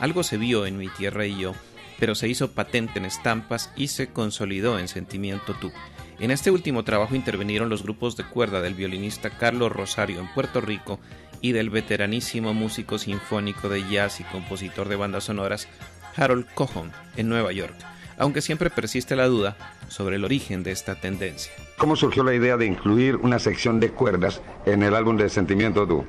Algo 0.00 0.22
se 0.22 0.38
vio 0.38 0.64
en 0.64 0.78
Mi 0.78 0.88
Tierra 0.88 1.26
y 1.26 1.38
yo, 1.38 1.54
pero 1.98 2.14
se 2.14 2.28
hizo 2.28 2.52
patente 2.52 2.98
en 2.98 3.04
estampas 3.04 3.70
y 3.76 3.88
se 3.88 4.08
consolidó 4.08 4.78
en 4.78 4.88
Sentimiento 4.88 5.52
Tú. 5.52 5.70
En 6.18 6.30
este 6.30 6.50
último 6.50 6.82
trabajo 6.82 7.14
intervinieron 7.14 7.68
los 7.68 7.82
grupos 7.82 8.16
de 8.16 8.24
cuerda 8.24 8.62
del 8.62 8.72
violinista 8.72 9.28
Carlos 9.28 9.70
Rosario 9.70 10.18
en 10.18 10.32
Puerto 10.32 10.62
Rico 10.62 10.98
y 11.42 11.52
del 11.52 11.68
veteranísimo 11.68 12.54
músico 12.54 12.96
sinfónico 12.96 13.68
de 13.68 13.86
jazz 13.86 14.18
y 14.20 14.24
compositor 14.24 14.88
de 14.88 14.96
bandas 14.96 15.24
sonoras 15.24 15.68
Harold 16.16 16.46
Cohon 16.54 16.90
en 17.18 17.28
Nueva 17.28 17.52
York, 17.52 17.76
aunque 18.16 18.40
siempre 18.40 18.70
persiste 18.70 19.14
la 19.14 19.26
duda 19.26 19.58
sobre 19.88 20.16
el 20.16 20.24
origen 20.24 20.62
de 20.62 20.70
esta 20.70 20.94
tendencia. 20.94 21.52
¿Cómo 21.80 21.96
surgió 21.96 22.22
la 22.24 22.34
idea 22.34 22.58
de 22.58 22.66
incluir 22.66 23.16
una 23.16 23.38
sección 23.38 23.80
de 23.80 23.88
cuerdas 23.88 24.42
en 24.66 24.82
el 24.82 24.94
álbum 24.94 25.16
de 25.16 25.30
Sentimiento 25.30 25.88
Tú? 25.88 26.04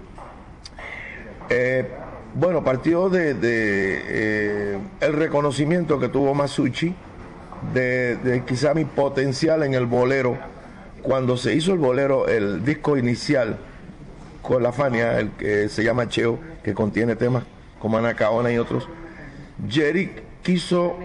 Eh, 1.49 1.88
bueno, 2.36 2.62
partió 2.62 3.07
de, 3.07 3.36
de, 3.36 4.01
eh, 4.05 4.77
el 4.99 5.13
reconocimiento 5.13 5.97
que 5.97 6.10
tuvo 6.10 6.34
Masucci 6.34 6.93
de, 7.73 8.43
quizá 8.45 8.73
mi 8.73 8.84
potencial 8.84 9.63
en 9.63 9.73
el 9.73 9.86
bolero. 9.86 10.38
Cuando 11.03 11.38
se 11.38 11.55
hizo 11.55 11.71
el 11.71 11.79
bolero, 11.79 12.27
el 12.27 12.65
disco 12.65 12.97
inicial 12.97 13.55
con 14.41 14.62
la 14.63 14.73
Fania, 14.73 15.21
el 15.21 15.29
que 15.31 15.69
se 15.69 15.86
llama 15.86 16.10
Cheo, 16.10 16.38
que 16.65 16.73
contiene 16.73 17.15
temas 17.15 17.45
como 17.79 17.97
Anacaona 17.97 18.51
y 18.51 18.57
otros, 18.57 18.89
Jerry 19.69 20.12
quiso 20.43 20.97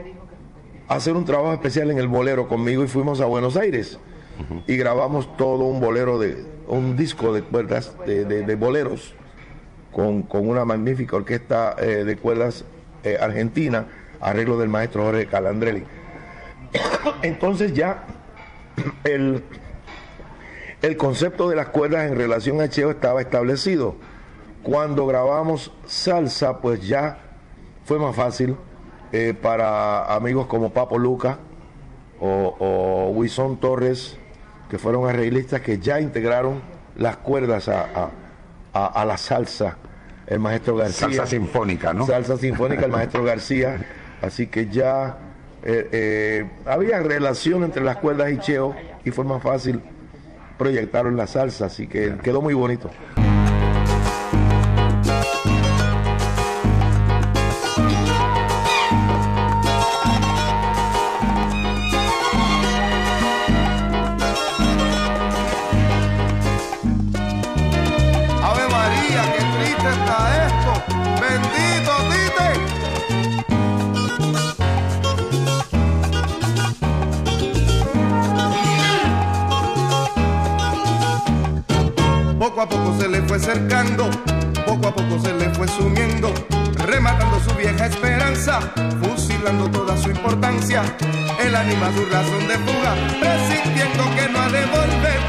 hacer 0.88 1.12
un 1.12 1.24
trabajo 1.24 1.52
especial 1.52 1.88
en 1.92 1.98
el 1.98 2.08
bolero 2.08 2.48
conmigo 2.48 2.82
y 2.82 2.88
fuimos 2.88 3.20
a 3.20 3.26
Buenos 3.26 3.56
Aires 3.56 4.00
y 4.66 4.76
grabamos 4.76 5.36
todo 5.36 5.64
un 5.64 5.80
bolero 5.80 6.18
de 6.18 6.44
un 6.68 6.96
disco 6.96 7.32
de 7.32 7.42
cuerdas 7.42 7.96
de, 8.06 8.54
boleros 8.56 9.14
con, 9.92 10.22
con 10.22 10.48
una 10.48 10.64
magnífica 10.64 11.16
orquesta 11.16 11.74
eh, 11.78 12.04
de 12.04 12.16
cuerdas 12.16 12.64
eh, 13.04 13.16
argentina, 13.20 13.86
arreglo 14.20 14.58
del 14.58 14.68
maestro 14.68 15.04
Jorge 15.04 15.26
Calandrelli. 15.26 15.84
Entonces 17.22 17.72
ya 17.72 18.04
el, 19.04 19.42
el 20.82 20.96
concepto 20.96 21.48
de 21.48 21.56
las 21.56 21.68
cuerdas 21.68 22.10
en 22.10 22.16
relación 22.16 22.60
a 22.60 22.68
Cheo 22.68 22.90
estaba 22.90 23.20
establecido. 23.20 23.96
Cuando 24.62 25.06
grabamos 25.06 25.72
salsa, 25.86 26.60
pues 26.60 26.86
ya 26.86 27.18
fue 27.84 27.98
más 27.98 28.16
fácil 28.16 28.56
eh, 29.12 29.32
para 29.40 30.12
amigos 30.12 30.46
como 30.46 30.70
Papo 30.70 30.98
Luca 30.98 31.38
o, 32.18 32.56
o 32.58 33.10
Wison 33.10 33.58
Torres, 33.58 34.18
que 34.70 34.78
fueron 34.78 35.08
arreglistas 35.08 35.60
que 35.60 35.78
ya 35.78 36.00
integraron 36.00 36.60
las 36.96 37.16
cuerdas 37.18 37.68
a, 37.68 37.82
a- 37.82 38.10
a- 38.72 38.86
a 38.86 39.04
la 39.04 39.16
salsa. 39.16 39.76
El 40.26 40.40
maestro 40.40 40.74
García. 40.76 41.06
Salsa 41.08 41.26
sinfónica, 41.26 41.92
¿no? 41.92 42.06
Salsa 42.06 42.36
sinfónica, 42.36 42.84
el 42.86 42.90
maestro 42.90 43.22
García. 43.22 43.78
Así 44.22 44.48
que 44.48 44.68
ya 44.68 45.18
eh, 45.62 45.88
eh, 45.92 46.50
había 46.64 46.98
relación 47.00 47.62
entre 47.64 47.84
las 47.84 47.96
cuerdas 47.98 48.32
y 48.32 48.38
Cheo 48.38 48.74
y 49.04 49.10
fue 49.12 49.24
más 49.24 49.42
fácil 49.42 49.80
proyectarlo 50.58 51.10
en 51.10 51.16
la 51.16 51.26
salsa. 51.28 51.66
Así 51.66 51.86
que 51.86 52.16
quedó 52.22 52.42
muy 52.42 52.54
bonito. 52.54 52.90
Poco 84.96 85.18
se 85.20 85.32
le 85.34 85.50
fue 85.50 85.68
sumiendo, 85.68 86.32
rematando 86.86 87.38
su 87.40 87.54
vieja 87.54 87.86
esperanza, 87.86 88.60
fusilando 89.02 89.70
toda 89.70 89.96
su 89.98 90.10
importancia. 90.10 90.82
El 91.38 91.54
ánima 91.54 91.92
su 91.94 92.04
razón 92.06 92.48
de 92.48 92.56
fuga, 92.64 92.94
presintiendo 93.20 94.04
que 94.16 94.28
no 94.32 94.40
ha 94.40 94.48
de 94.48 94.64
volver. 94.66 95.20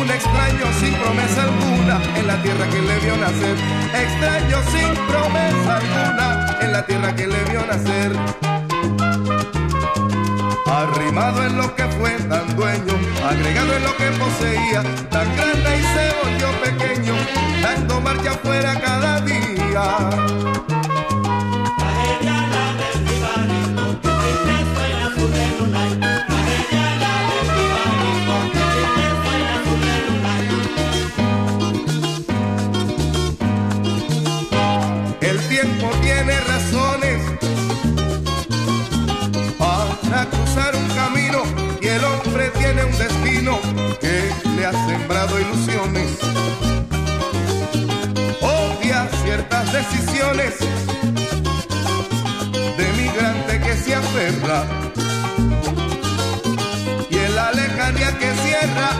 Un 0.00 0.10
extraño 0.10 0.66
sin 0.80 0.94
promesa 0.94 1.42
alguna 1.42 2.00
en 2.16 2.26
la 2.26 2.42
tierra 2.42 2.66
que 2.70 2.80
le 2.80 2.98
vio 3.00 3.16
nacer. 3.16 3.56
Extraño 4.04 4.58
sin 4.72 5.06
promesa 5.06 5.76
alguna 5.76 6.58
en 6.62 6.72
la 6.72 6.86
tierra 6.86 7.14
que 7.14 7.26
le 7.26 7.44
vio 7.44 7.66
nacer. 7.66 8.53
En 11.16 11.56
lo 11.56 11.72
que 11.76 11.84
fue 11.84 12.10
tan 12.28 12.56
dueño, 12.56 12.92
agregado 13.24 13.76
en 13.76 13.84
lo 13.84 13.96
que 13.96 14.10
poseía, 14.18 14.82
tan 15.10 15.36
grande 15.36 15.78
y 15.78 15.82
se 15.94 16.12
volvió 16.20 16.50
pequeño, 16.60 17.14
dando 17.62 18.00
marcha 18.00 18.32
afuera 18.32 18.74
cada 18.80 19.20
día. 19.20 20.83
Ha 44.66 44.72
sembrado 44.86 45.38
ilusiones. 45.38 46.18
Odia 48.40 49.08
ciertas 49.22 49.72
decisiones 49.72 50.54
de 52.78 52.92
migrante 52.96 53.60
que 53.60 53.76
se 53.76 53.94
aferra 53.94 54.64
y 57.10 57.16
en 57.16 57.36
la 57.36 57.52
lejanía 57.52 58.18
que 58.18 58.32
cierra 58.46 58.90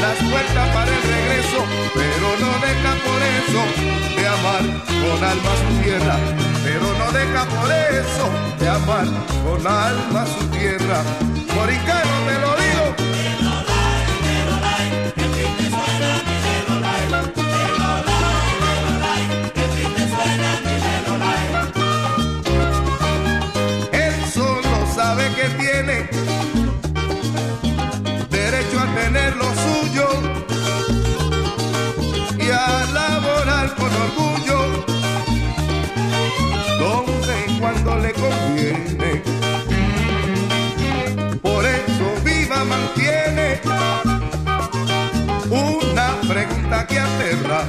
las 0.00 0.16
puertas 0.30 0.68
para 0.74 0.90
el 0.90 1.02
regreso, 1.02 1.60
pero 1.94 2.28
no 2.40 2.52
deja 2.66 2.92
por 3.04 3.20
eso 3.40 3.62
de 4.16 4.26
amar 4.28 4.62
con 5.02 5.24
alma 5.24 5.52
su 5.62 5.82
tierra, 5.82 6.16
pero 6.64 6.86
no 6.98 7.12
deja 7.12 7.44
por 7.44 7.70
eso 7.70 8.26
de 8.58 8.68
amar 8.68 9.06
con 9.44 9.66
alma 9.66 10.26
su 10.38 10.46
tierra. 10.56 11.02
Moricano 11.54 12.14
te 12.26 12.38
lo 12.40 12.56
digo. 12.56 13.11
Por 41.42 41.66
eso 41.66 42.06
viva 42.24 42.64
mantiene 42.64 43.60
pregunta 46.28 46.86
que 46.86 46.98
aterra 46.98 47.64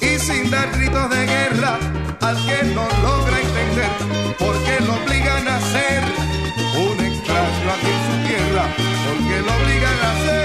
y 0.00 0.18
sin 0.18 0.50
dar 0.50 0.70
gritos 0.72 1.10
de 1.10 1.26
guerra 1.26 1.78
al 2.20 2.36
que 2.46 2.64
no 2.74 2.88
logra 3.02 3.40
entender 3.40 3.90
porque 4.38 4.84
lo 4.86 4.94
obligan 4.94 5.48
a 5.48 5.60
ser 5.60 6.02
un 6.76 7.04
extraño 7.04 7.70
aquí 7.74 7.90
en 7.96 8.02
su 8.06 8.28
tierra 8.28 8.64
porque 9.06 9.40
lo 9.40 9.52
obligan 9.54 9.98
a 10.00 10.24
ser 10.24 10.39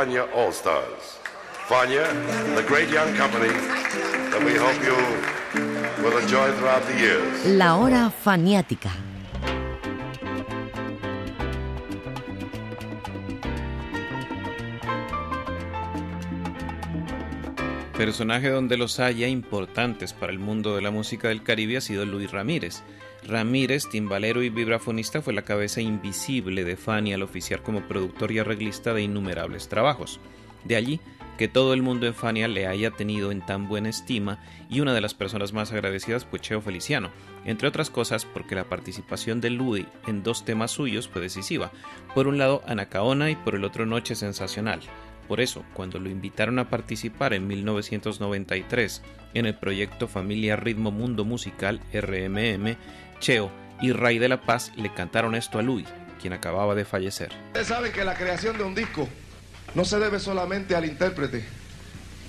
Fania 0.00 0.26
All 0.34 0.50
Stars. 0.50 1.18
Fania, 1.68 2.06
the 2.56 2.62
great 2.62 2.88
young 2.88 3.14
company 3.16 3.52
that 4.30 4.42
we 4.42 4.54
hope 4.56 4.82
you 4.82 4.96
will 6.02 6.16
enjoy 6.16 6.50
throughout 6.52 6.82
the 6.86 6.98
years. 6.98 7.44
La 7.44 7.76
hora 7.76 8.08
faniática. 8.08 8.90
Personaje 17.98 18.48
donde 18.48 18.78
los 18.78 19.00
haya 19.00 19.28
importantes 19.28 20.14
para 20.14 20.32
el 20.32 20.38
mundo 20.38 20.74
de 20.76 20.80
la 20.80 20.90
música 20.90 21.28
del 21.28 21.42
Caribe 21.42 21.76
ha 21.76 21.82
sido 21.82 22.06
Luis 22.06 22.30
Ramírez. 22.30 22.82
Ramírez, 23.26 23.88
timbalero 23.88 24.42
y 24.42 24.50
vibrafonista, 24.50 25.22
fue 25.22 25.32
la 25.32 25.42
cabeza 25.42 25.80
invisible 25.80 26.64
de 26.64 26.76
Fania 26.76 27.16
al 27.16 27.22
oficiar 27.22 27.62
como 27.62 27.86
productor 27.86 28.32
y 28.32 28.38
arreglista 28.38 28.94
de 28.94 29.02
innumerables 29.02 29.68
trabajos. 29.68 30.20
De 30.64 30.76
allí 30.76 31.00
que 31.40 31.48
todo 31.48 31.72
el 31.72 31.80
mundo 31.80 32.06
en 32.06 32.14
Fania 32.14 32.48
le 32.48 32.66
haya 32.66 32.90
tenido 32.90 33.32
en 33.32 33.40
tan 33.40 33.66
buena 33.66 33.88
estima 33.88 34.44
y 34.68 34.80
una 34.80 34.92
de 34.92 35.00
las 35.00 35.14
personas 35.14 35.54
más 35.54 35.72
agradecidas 35.72 36.26
fue 36.26 36.38
Cheo 36.38 36.60
Feliciano, 36.60 37.10
entre 37.46 37.66
otras 37.66 37.88
cosas 37.88 38.26
porque 38.26 38.54
la 38.54 38.64
participación 38.64 39.40
de 39.40 39.48
Louis 39.48 39.86
en 40.06 40.22
dos 40.22 40.44
temas 40.44 40.70
suyos 40.70 41.08
fue 41.08 41.22
decisiva, 41.22 41.72
por 42.14 42.26
un 42.26 42.36
lado 42.36 42.62
Anacaona 42.66 43.30
y 43.30 43.36
por 43.36 43.54
el 43.54 43.64
otro 43.64 43.86
Noche 43.86 44.16
Sensacional. 44.16 44.80
Por 45.28 45.40
eso, 45.40 45.64
cuando 45.74 45.98
lo 45.98 46.10
invitaron 46.10 46.58
a 46.58 46.68
participar 46.68 47.32
en 47.34 47.46
1993 47.46 49.00
en 49.32 49.46
el 49.46 49.54
proyecto 49.54 50.08
Familia 50.08 50.56
Ritmo 50.56 50.90
Mundo 50.90 51.24
Musical 51.24 51.80
RMM, 51.94 52.76
Cheo 53.20 53.50
y 53.80 53.92
Ray 53.92 54.18
de 54.18 54.28
la 54.28 54.40
Paz 54.40 54.72
le 54.76 54.92
cantaron 54.92 55.34
esto 55.34 55.58
a 55.58 55.62
Louis, 55.62 55.86
quien 56.20 56.32
acababa 56.32 56.74
de 56.74 56.84
fallecer. 56.84 57.30
Ustedes 57.48 57.68
saben 57.68 57.92
que 57.92 58.04
la 58.04 58.14
creación 58.14 58.58
de 58.58 58.64
un 58.64 58.74
disco 58.74 59.08
no 59.74 59.84
se 59.84 59.98
debe 59.98 60.18
solamente 60.18 60.74
al 60.74 60.84
intérprete 60.84 61.44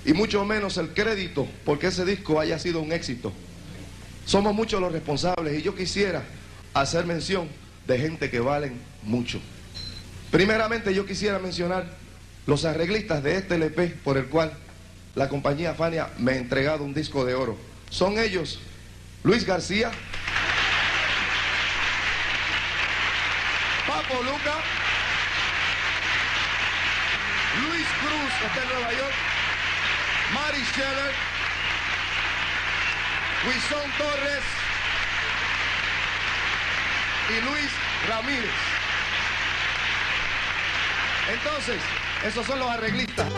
y 0.04 0.12
mucho 0.12 0.44
menos 0.44 0.76
el 0.78 0.94
crédito 0.94 1.48
porque 1.64 1.88
ese 1.88 2.04
disco 2.04 2.38
haya 2.38 2.58
sido 2.58 2.80
un 2.80 2.92
éxito. 2.92 3.32
Somos 4.24 4.54
muchos 4.54 4.80
los 4.80 4.92
responsables 4.92 5.58
y 5.58 5.62
yo 5.62 5.74
quisiera 5.74 6.22
hacer 6.74 7.04
mención 7.06 7.48
de 7.86 7.98
gente 7.98 8.30
que 8.30 8.40
valen 8.40 8.80
mucho. 9.02 9.40
Primeramente 10.30 10.94
yo 10.94 11.04
quisiera 11.04 11.38
mencionar 11.38 11.86
los 12.46 12.64
arreglistas 12.64 13.22
de 13.22 13.36
este 13.36 13.56
LP 13.56 13.88
por 14.04 14.16
el 14.16 14.26
cual 14.26 14.52
la 15.14 15.28
compañía 15.28 15.74
Fania 15.74 16.08
me 16.18 16.32
ha 16.32 16.36
entregado 16.36 16.84
un 16.84 16.94
disco 16.94 17.24
de 17.24 17.34
oro. 17.34 17.56
Son 17.90 18.18
ellos 18.18 18.60
Luis 19.24 19.44
García, 19.44 19.90
Papo 23.92 24.22
Luca, 24.22 24.54
Luis 27.60 27.86
Cruz, 28.00 28.52
que 28.54 28.60
en 28.60 28.68
Nueva 28.68 28.92
York, 28.94 29.14
Mari 30.32 30.64
Scheller, 30.64 31.14
Wison 33.46 33.92
Torres 33.98 34.44
y 37.28 37.40
Luis 37.42 37.70
Ramírez. 38.08 38.54
Entonces, 41.28 41.82
esos 42.24 42.46
son 42.46 42.60
los 42.60 42.70
arreglistas. 42.70 43.30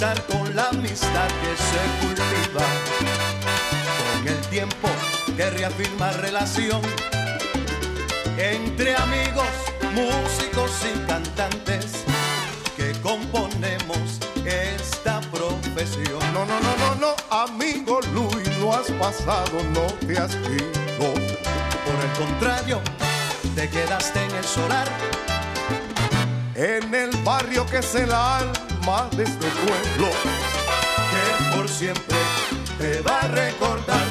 Con 0.00 0.56
la 0.56 0.66
amistad 0.70 1.28
que 1.42 1.54
se 1.60 2.06
cultiva, 2.06 2.64
con 4.00 4.28
el 4.28 4.40
tiempo 4.48 4.88
que 5.36 5.50
reafirma 5.50 6.10
relación 6.12 6.80
entre 8.38 8.96
amigos, 8.96 9.44
músicos 9.92 10.70
y 10.86 11.06
cantantes 11.06 12.06
que 12.78 12.92
componemos 13.02 14.20
esta 14.46 15.20
profesión. 15.20 16.18
No, 16.32 16.46
no, 16.46 16.58
no, 16.60 16.76
no, 16.78 16.94
no, 16.94 17.14
amigo 17.28 18.00
Luis, 18.14 18.48
no 18.58 18.72
has 18.72 18.90
pasado, 18.92 19.62
no 19.74 19.84
te 20.06 20.16
has 20.16 20.32
ido. 20.32 21.12
Por 21.12 22.00
el 22.02 22.26
contrario, 22.26 22.80
te 23.54 23.68
quedaste 23.68 24.24
en 24.24 24.34
el 24.34 24.44
solar. 24.44 24.88
En 26.60 26.94
el 26.94 27.10
barrio 27.24 27.64
que 27.64 27.78
es 27.78 27.94
el 27.94 28.12
alma 28.12 29.08
de 29.16 29.24
este 29.24 29.46
pueblo, 29.46 30.12
que 31.10 31.56
por 31.56 31.66
siempre 31.66 32.18
te 32.76 33.00
va 33.00 33.20
a 33.20 33.28
recordar. 33.28 34.09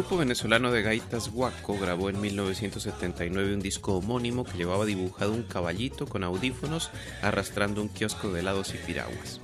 Grupo 0.00 0.16
venezolano 0.16 0.72
de 0.72 0.80
gaitas 0.80 1.30
Guaco 1.30 1.78
grabó 1.78 2.08
en 2.08 2.18
1979 2.18 3.52
un 3.52 3.60
disco 3.60 3.98
homónimo 3.98 4.44
que 4.44 4.56
llevaba 4.56 4.86
dibujado 4.86 5.32
un 5.32 5.42
caballito 5.42 6.06
con 6.06 6.24
audífonos 6.24 6.90
arrastrando 7.20 7.82
un 7.82 7.90
kiosco 7.90 8.32
de 8.32 8.40
helados 8.40 8.72
y 8.74 8.78
piraguas. 8.78 9.42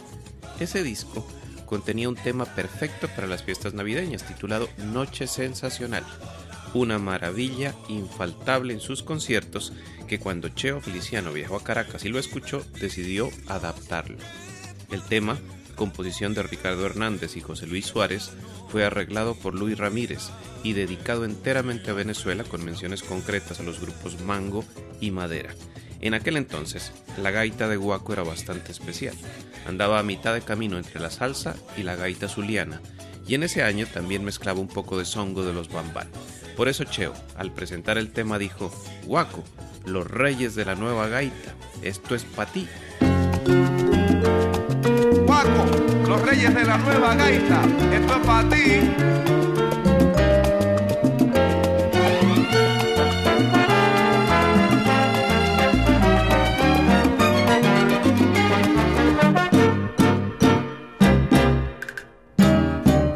Ese 0.59 0.83
disco 0.83 1.29
contenía 1.67 2.09
un 2.09 2.15
tema 2.15 2.47
perfecto 2.47 3.07
para 3.09 3.27
las 3.27 3.43
fiestas 3.43 3.75
navideñas 3.75 4.27
titulado 4.27 4.67
Noche 4.79 5.27
Sensacional, 5.27 6.05
una 6.73 6.99
maravilla 6.99 7.75
infaltable 7.89 8.73
en 8.73 8.81
sus 8.81 9.03
conciertos 9.03 9.75
que 10.09 10.19
cuando 10.19 10.49
Cheo 10.49 10.81
Feliciano 10.81 11.35
viajó 11.35 11.57
a 11.57 11.65
Caracas 11.65 12.07
y 12.07 12.09
lo 12.09 12.19
escuchó 12.19 12.65
decidió 12.81 13.29
adaptarlo. 13.47 14.17
El 14.91 15.03
tema, 15.03 15.39
composición 15.77 16.35
de 16.35 16.43
Ricardo 16.43 16.85
Hernández 16.85 17.37
y 17.37 17.41
José 17.41 17.69
Luis 17.69 17.87
Suárez, 17.87 18.33
fue 18.69 18.85
arreglado 18.85 19.37
por 19.37 19.55
Luis 19.55 19.79
Ramírez 19.79 20.31
y 20.65 20.73
dedicado 20.73 21.25
enteramente 21.25 21.91
a 21.91 21.95
Venezuela 21.95 22.43
con 22.43 22.65
menciones 22.65 23.05
concretas 23.05 23.61
a 23.61 23.63
los 23.63 23.81
grupos 23.81 24.21
Mango 24.23 24.65
y 25.01 25.13
Madera. 25.13 25.55
En 26.01 26.15
aquel 26.15 26.37
entonces, 26.37 26.93
la 27.23 27.31
gaita 27.31 27.69
de 27.69 27.77
Guaco 27.77 28.13
era 28.13 28.23
bastante 28.23 28.73
especial. 28.73 29.15
Andaba 29.67 29.99
a 29.99 30.03
mitad 30.03 30.35
de 30.35 30.43
camino 30.43 30.77
entre 30.77 31.01
la 31.01 31.11
salsa 31.11 31.55
y 31.77 31.83
la 31.85 31.97
gaita 31.97 32.29
zuliana, 32.29 32.81
y 33.27 33.35
en 33.35 33.43
ese 33.43 33.63
año 33.63 33.87
también 33.87 34.25
mezclaba 34.25 34.61
un 34.61 34.69
poco 34.69 34.99
de 34.99 35.05
songo 35.05 35.45
de 35.45 35.53
los 35.53 35.69
bambán. 35.69 36.09
Por 36.57 36.69
eso 36.69 36.85
Cheo, 36.85 37.13
al 37.37 37.53
presentar 37.53 37.99
el 37.99 38.13
tema, 38.13 38.39
dijo, 38.39 38.73
Guaco, 39.05 39.45
los 39.85 40.11
reyes 40.11 40.55
de 40.55 40.65
la 40.65 40.75
nueva 40.75 41.09
gaita, 41.09 41.55
esto 41.83 42.15
es 42.15 42.25
para 42.25 42.51
ti. 42.51 42.67
Los 46.09 46.23
reyes 46.23 46.55
de 46.55 46.65
la 46.65 46.79
nueva 46.79 47.15
gaita, 47.17 47.61
esto 47.93 48.15
es 48.15 48.27
para 48.27 48.49
ti. 48.49 48.91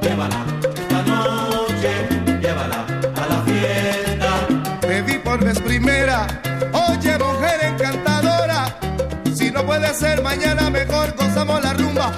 Llévala 0.02 0.44
esta 0.74 1.02
noche, 1.02 1.92
llévala 2.40 2.86
a 3.14 3.26
la 3.26 3.42
fiesta. 3.42 4.80
Te 4.80 5.02
vi 5.02 5.18
por 5.18 5.44
vez 5.44 5.60
primera, 5.60 6.26
oye 6.72 7.18
mujer 7.18 7.60
encantadora. 7.62 8.76
Si 9.32 9.50
no 9.52 9.64
puede 9.64 9.94
ser 9.94 10.22
mañana 10.22 10.70
mejor, 10.70 11.14
gozamos 11.16 11.62
la 11.62 11.72
rumba, 11.72 12.12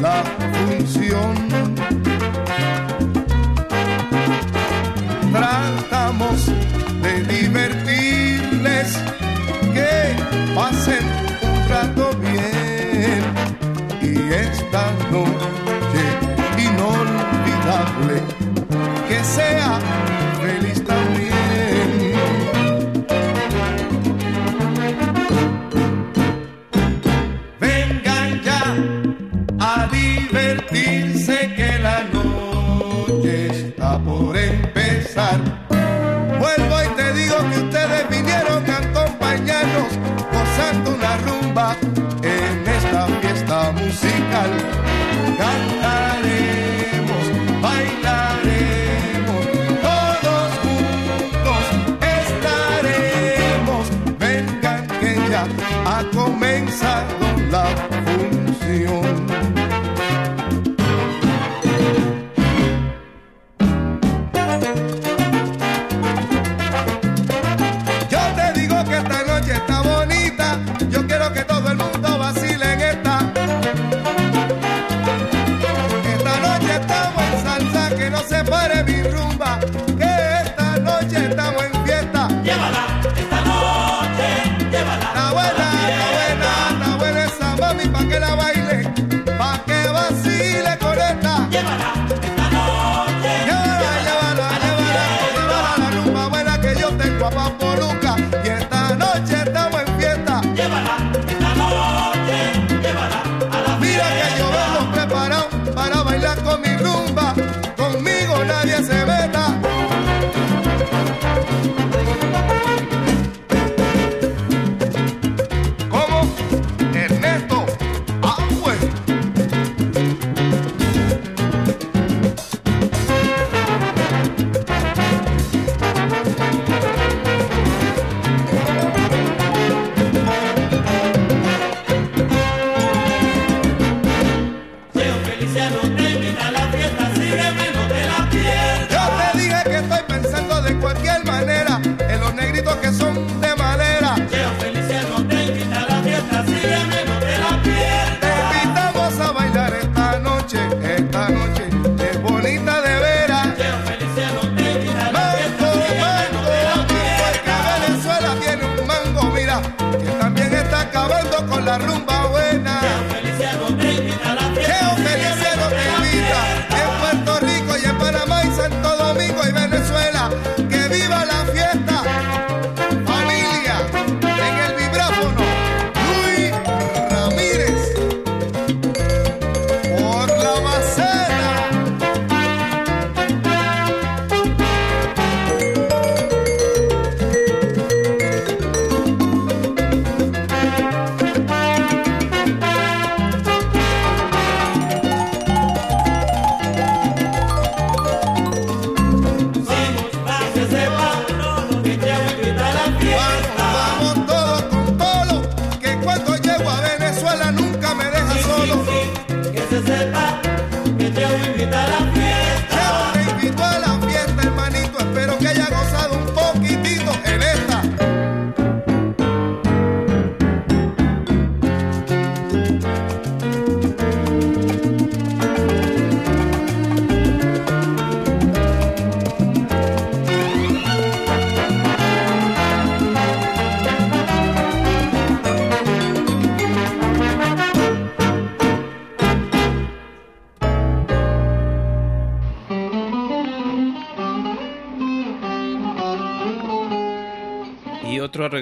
la 0.00 0.22
función. 0.52 1.57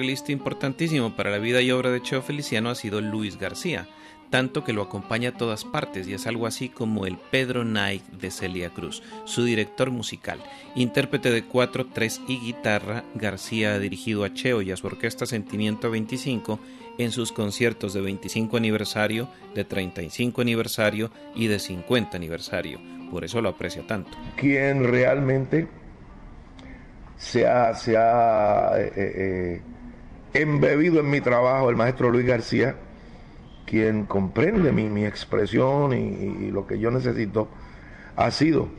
Importantísimo 0.07 1.17
para 1.17 1.29
la 1.29 1.37
vida 1.37 1.61
y 1.61 1.69
obra 1.71 1.91
de 1.91 2.01
Cheo 2.01 2.21
Feliciano 2.21 2.69
ha 2.69 2.75
sido 2.75 3.01
Luis 3.01 3.37
García, 3.37 3.89
tanto 4.29 4.63
que 4.63 4.71
lo 4.71 4.81
acompaña 4.81 5.29
a 5.29 5.37
todas 5.37 5.65
partes 5.65 6.07
y 6.07 6.13
es 6.13 6.27
algo 6.27 6.47
así 6.47 6.69
como 6.69 7.05
el 7.05 7.17
Pedro 7.17 7.63
Knight 7.63 8.03
de 8.11 8.31
Celia 8.31 8.69
Cruz, 8.69 9.03
su 9.25 9.43
director 9.43 9.91
musical. 9.91 10.39
Intérprete 10.75 11.29
de 11.29 11.43
4, 11.43 11.87
3 11.93 12.21
y 12.29 12.39
guitarra, 12.39 13.03
García 13.15 13.73
ha 13.73 13.79
dirigido 13.79 14.23
a 14.23 14.33
Cheo 14.33 14.61
y 14.61 14.71
a 14.71 14.77
su 14.77 14.87
orquesta 14.87 15.25
Sentimiento 15.25 15.91
25 15.91 16.57
en 16.97 17.11
sus 17.11 17.33
conciertos 17.33 17.93
de 17.93 17.99
25 17.99 18.55
aniversario, 18.55 19.27
de 19.55 19.65
35 19.65 20.39
aniversario 20.39 21.11
y 21.35 21.47
de 21.47 21.59
50 21.59 22.15
aniversario. 22.15 22.79
Por 23.11 23.25
eso 23.25 23.41
lo 23.41 23.49
aprecia 23.49 23.85
tanto. 23.85 24.11
quien 24.37 24.85
realmente 24.85 25.67
se 27.17 27.45
ha, 27.45 27.73
se 27.75 27.97
ha 27.97 28.71
eh, 28.77 28.91
eh, 28.95 29.61
embebido 30.41 30.99
en 30.99 31.09
mi 31.09 31.21
trabajo, 31.21 31.69
el 31.69 31.75
maestro 31.75 32.09
Luis 32.09 32.25
García, 32.25 32.75
quien 33.65 34.05
comprende 34.05 34.71
mi, 34.71 34.89
mi 34.89 35.05
expresión 35.05 35.93
y, 35.93 36.45
y 36.45 36.51
lo 36.51 36.65
que 36.65 36.79
yo 36.79 36.91
necesito, 36.91 37.49
ha 38.15 38.31
sido 38.31 38.69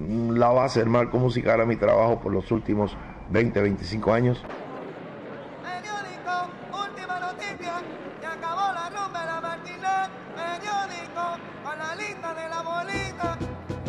la 0.00 0.48
base 0.48 0.80
del 0.80 0.88
marco 0.88 1.18
musical 1.18 1.60
a 1.60 1.66
mi 1.66 1.76
trabajo 1.76 2.20
por 2.20 2.32
los 2.32 2.50
últimos 2.50 2.96
20, 3.30 3.60
25 3.60 4.12
años. 4.12 4.42
Periódico, 5.62 6.50
última 6.72 7.20
noticia, 7.20 7.74
que 8.20 8.26
acabó 8.26 8.72
la 8.72 8.90
rumba 8.90 9.20
de 9.20 9.26
la. 9.26 10.10
Periódico, 10.36 11.38
con 11.64 11.78
la 11.78 11.96
lista 11.96 12.34
de 12.34 12.48
la 12.48 12.62
bolita. 12.62 13.38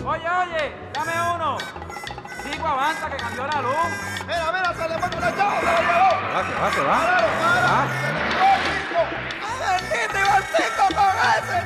Oye, 0.06 0.30
oye, 0.30 0.72
dame 0.94 1.36
uno. 1.36 1.77
Avanza 2.68 3.10
que 3.10 3.18
cambió 3.18 3.48
la 3.48 3.62
luz. 3.62 3.74
Mira, 4.28 4.52
mira, 4.52 4.74
se 4.74 4.90
le 4.90 4.98
pone 5.00 5.16
una 5.18 5.36
chava, 5.36 5.60
se 5.60 5.66
lo 5.66 5.72
llevó. 5.72 6.10
Va, 6.36 6.44
que 6.44 6.54
va, 6.54 6.70
que 6.70 6.82
va. 6.82 7.00
Claro, 7.00 7.28
claro. 7.40 7.68
Va. 7.68 7.80
¡Bendito 9.90 10.18
Ivancito 10.20 10.84
con 10.96 11.14
ese! 11.38 11.58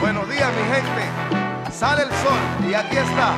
Buenos 0.00 0.28
días, 0.28 0.50
mi 0.52 0.64
gente. 0.74 1.02
Sale 1.72 2.02
el 2.02 2.10
sol 2.10 2.40
y 2.68 2.74
aquí 2.74 2.96
está 2.96 3.34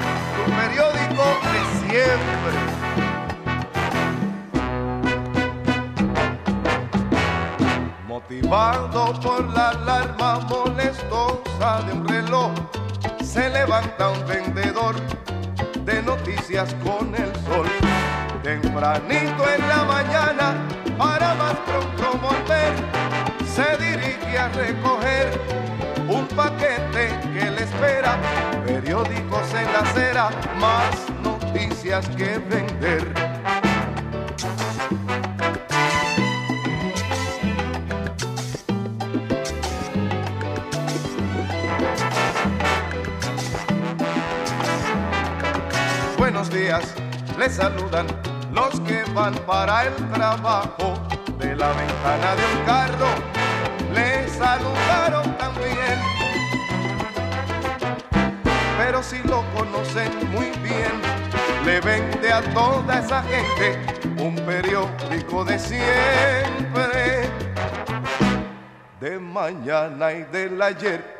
tu 0.46 0.50
periódico 0.52 1.24
de 1.52 1.60
siempre. 1.86 2.77
Motivado 8.18 9.12
por 9.20 9.44
la 9.54 9.68
alarma 9.68 10.40
molestosa 10.48 11.82
de 11.86 11.92
un 11.92 12.08
reloj, 12.08 12.50
se 13.22 13.48
levanta 13.48 14.08
un 14.08 14.26
vendedor 14.26 14.96
de 15.84 16.02
noticias 16.02 16.74
con 16.82 17.14
el 17.14 17.32
sol. 17.46 17.68
Tempranito 18.42 19.48
en 19.48 19.68
la 19.68 19.84
mañana, 19.84 20.56
para 20.98 21.32
más 21.34 21.54
pronto 21.64 22.18
volver, 22.18 22.74
se 23.46 23.76
dirige 23.84 24.36
a 24.36 24.48
recoger 24.48 25.40
un 26.08 26.26
paquete 26.26 27.16
que 27.32 27.50
le 27.52 27.62
espera, 27.62 28.18
periódicos 28.66 29.54
en 29.54 29.72
la 29.72 29.78
acera, 29.78 30.30
más 30.58 31.08
noticias 31.22 32.08
que 32.16 32.38
vender. 32.38 33.57
Buenos 46.48 46.66
días, 46.66 46.94
les 47.38 47.56
saludan 47.56 48.06
los 48.54 48.80
que 48.80 49.02
van 49.12 49.34
para 49.46 49.84
el 49.84 49.94
trabajo 50.12 50.94
de 51.38 51.54
la 51.54 51.68
ventana 51.72 52.34
de 52.36 52.42
un 52.56 52.64
carro. 52.64 53.08
Les 53.92 54.32
saludaron 54.32 55.36
también, 55.36 55.98
pero 58.78 59.02
si 59.02 59.18
lo 59.24 59.44
conocen 59.54 60.10
muy 60.30 60.50
bien, 60.62 60.92
le 61.66 61.80
vende 61.82 62.32
a 62.32 62.40
toda 62.54 62.98
esa 62.98 63.22
gente 63.24 63.78
un 64.18 64.34
periódico 64.36 65.44
de 65.44 65.58
siempre, 65.58 67.28
de 69.00 69.18
mañana 69.18 70.12
y 70.12 70.22
del 70.24 70.62
ayer. 70.62 71.17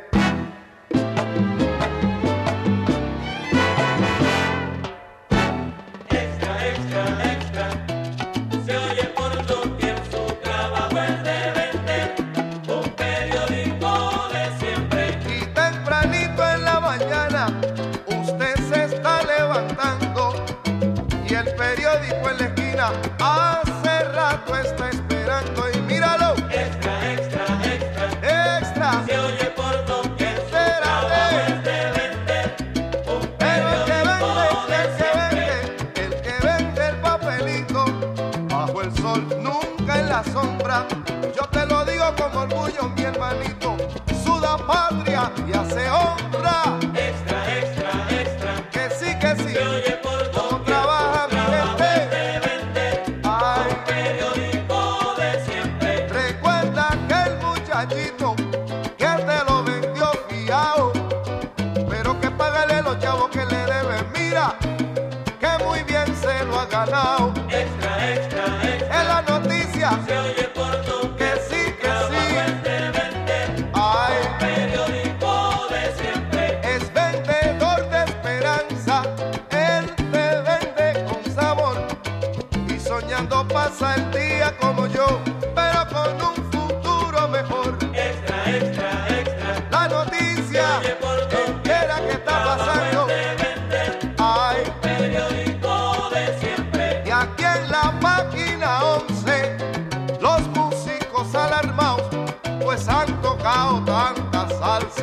León. 45.78 46.27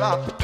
Salsa 0.06 0.35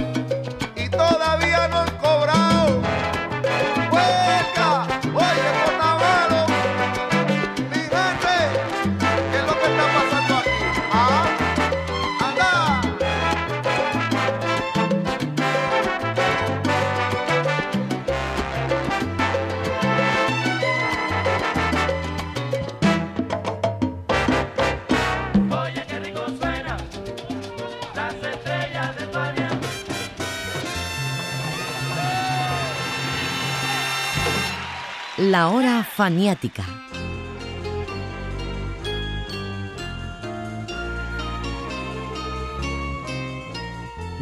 faniática. 35.95 36.65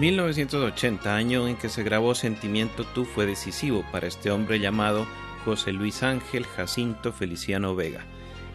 ...1980, 0.01 1.07
año 1.09 1.47
en 1.47 1.57
que 1.57 1.69
se 1.69 1.83
grabó 1.83 2.15
Sentimiento 2.15 2.85
Tú 2.85 3.05
fue 3.05 3.27
decisivo 3.27 3.85
para 3.93 4.07
este 4.07 4.31
hombre 4.31 4.59
llamado 4.59 5.07
José 5.45 5.73
Luis 5.73 6.03
Ángel 6.03 6.47
Jacinto 6.47 7.13
Feliciano 7.13 7.75
Vega. 7.75 8.07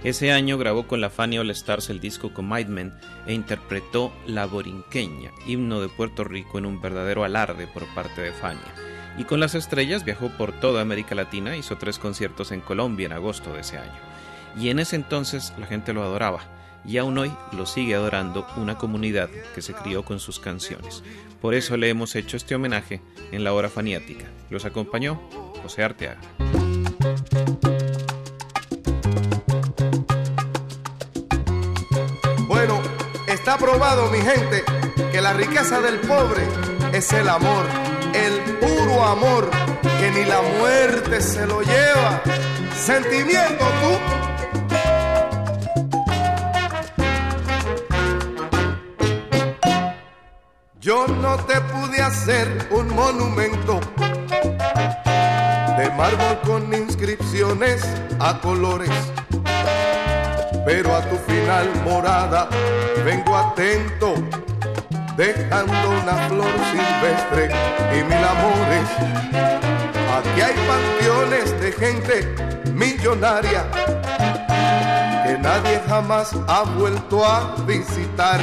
Ese 0.03 0.31
año 0.31 0.57
grabó 0.57 0.87
con 0.87 1.01
la 1.01 1.11
Fania 1.11 1.41
All 1.41 1.51
Stars 1.51 1.91
el 1.91 1.99
disco 1.99 2.33
Commitment 2.33 2.95
e 3.27 3.33
interpretó 3.33 4.11
La 4.25 4.47
Borinqueña, 4.47 5.31
himno 5.45 5.81
de 5.81 5.87
Puerto 5.87 6.23
Rico 6.23 6.57
en 6.57 6.65
un 6.65 6.81
verdadero 6.81 7.23
alarde 7.23 7.67
por 7.67 7.85
parte 7.93 8.21
de 8.21 8.31
Fania. 8.31 8.94
Y 9.17 9.23
con 9.23 9.39
las 9.39 9.55
estrellas 9.55 10.03
viajó 10.03 10.29
por 10.29 10.51
toda 10.51 10.81
América 10.81 11.15
Latina, 11.15 11.55
hizo 11.55 11.77
tres 11.77 11.99
conciertos 11.99 12.51
en 12.51 12.61
Colombia 12.61 13.05
en 13.05 13.13
agosto 13.13 13.53
de 13.53 13.61
ese 13.61 13.77
año. 13.77 13.99
Y 14.59 14.69
en 14.69 14.79
ese 14.79 14.95
entonces 14.95 15.53
la 15.57 15.67
gente 15.67 15.93
lo 15.93 16.03
adoraba, 16.03 16.41
y 16.85 16.97
aún 16.97 17.17
hoy 17.17 17.31
lo 17.51 17.65
sigue 17.65 17.95
adorando 17.95 18.45
una 18.57 18.77
comunidad 18.77 19.29
que 19.53 19.61
se 19.61 19.73
crió 19.73 20.03
con 20.03 20.19
sus 20.19 20.39
canciones. 20.39 21.03
Por 21.41 21.53
eso 21.53 21.77
le 21.77 21.89
hemos 21.89 22.15
hecho 22.15 22.37
este 22.37 22.55
homenaje 22.55 23.01
en 23.31 23.43
la 23.43 23.53
hora 23.53 23.69
faniática. 23.69 24.25
Los 24.49 24.65
acompañó 24.65 25.21
José 25.61 25.83
Arteaga. 25.83 26.19
Bueno, 32.47 32.81
está 33.27 33.57
probado, 33.57 34.11
mi 34.11 34.19
gente, 34.19 34.63
que 35.11 35.21
la 35.21 35.33
riqueza 35.33 35.81
del 35.81 35.99
pobre 35.99 36.43
es 36.93 37.11
el 37.13 37.27
amor, 37.29 37.65
el 38.15 38.41
puro 38.59 39.03
amor, 39.03 39.49
que 39.99 40.11
ni 40.11 40.25
la 40.25 40.41
muerte 40.59 41.21
se 41.21 41.45
lo 41.45 41.61
lleva. 41.61 42.21
Sentimiento 42.75 43.65
tú. 43.81 43.91
Yo 50.79 51.07
no 51.07 51.37
te 51.45 51.59
pude 51.61 52.01
hacer 52.01 52.67
un 52.69 52.93
monumento 52.93 53.79
de 55.77 55.89
mármol 55.97 56.39
con 56.45 56.73
inscripciones 56.73 57.83
a 58.19 58.39
colores 58.39 58.91
pero 60.65 60.95
a 60.95 61.01
tu 61.07 61.15
final 61.17 61.69
morada 61.83 62.49
vengo 63.05 63.37
atento, 63.37 64.15
dejando 65.17 65.89
una 65.89 66.27
flor 66.27 66.51
silvestre 66.71 67.49
y 67.93 68.03
mil 68.03 68.23
amores. 68.23 68.89
Aquí 70.17 70.41
hay 70.41 70.55
panteones 70.67 71.59
de 71.61 71.71
gente 71.71 72.35
millonaria 72.73 73.65
que 75.25 75.37
nadie 75.37 75.81
jamás 75.87 76.31
ha 76.47 76.63
vuelto 76.77 77.25
a 77.25 77.55
visitar. 77.65 78.39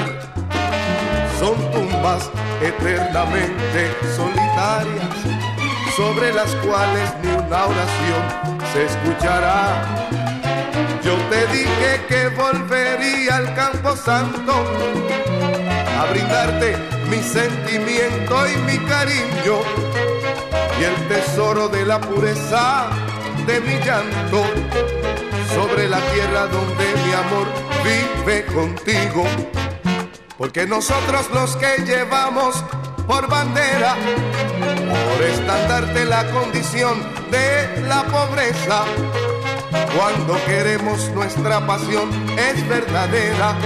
Son 1.38 1.56
tumbas 1.72 2.30
eternamente 2.62 3.94
solitarias, 4.16 5.16
sobre 5.96 6.32
las 6.32 6.54
cuales 6.56 7.12
ni 7.22 7.30
una 7.32 7.66
oración 7.66 8.62
se 8.72 8.84
escuchará. 8.86 10.08
Yo 11.04 11.16
te 11.28 11.46
dije 11.48 12.00
que 12.08 12.28
volvería 12.28 13.36
al 13.36 13.54
campo 13.54 13.96
santo 13.96 14.64
a 15.98 16.06
brindarte 16.10 16.76
mi 17.08 17.22
sentimiento 17.22 18.48
y 18.48 18.56
mi 18.58 18.78
cariño 18.86 19.60
y 20.80 20.84
el 20.84 21.08
tesoro 21.08 21.68
de 21.68 21.84
la 21.84 22.00
pureza 22.00 22.88
de 23.46 23.60
mi 23.60 23.74
llanto 23.84 24.44
sobre 25.54 25.88
la 25.88 26.00
tierra 26.12 26.46
donde 26.46 26.84
mi 27.04 27.12
amor 27.12 27.46
vive 27.84 28.44
contigo. 28.46 29.24
Porque 30.38 30.66
nosotros 30.66 31.28
los 31.32 31.56
que 31.56 31.84
llevamos 31.84 32.64
por 33.06 33.28
bandera, 33.28 33.94
por 33.96 35.22
estandarte 35.22 36.04
la 36.04 36.28
condición 36.30 37.02
de 37.30 37.82
la 37.86 38.02
pobreza, 38.04 38.84
cuando 39.96 40.42
queremos 40.46 41.10
nuestra 41.10 41.66
pasión 41.66 42.10
es 42.38 42.68
verdadera. 42.68 43.56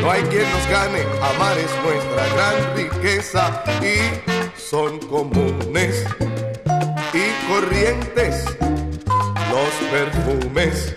No 0.00 0.10
hay 0.10 0.22
quien 0.22 0.50
nos 0.50 0.66
gane, 0.68 1.02
amar 1.22 1.58
es 1.58 1.70
nuestra 1.84 2.26
gran 2.34 2.76
riqueza 2.76 3.62
y 3.82 4.58
son 4.58 4.98
comunes 5.00 6.06
y 7.12 7.52
corrientes 7.52 8.44
los 9.50 9.90
perfumes 9.90 10.96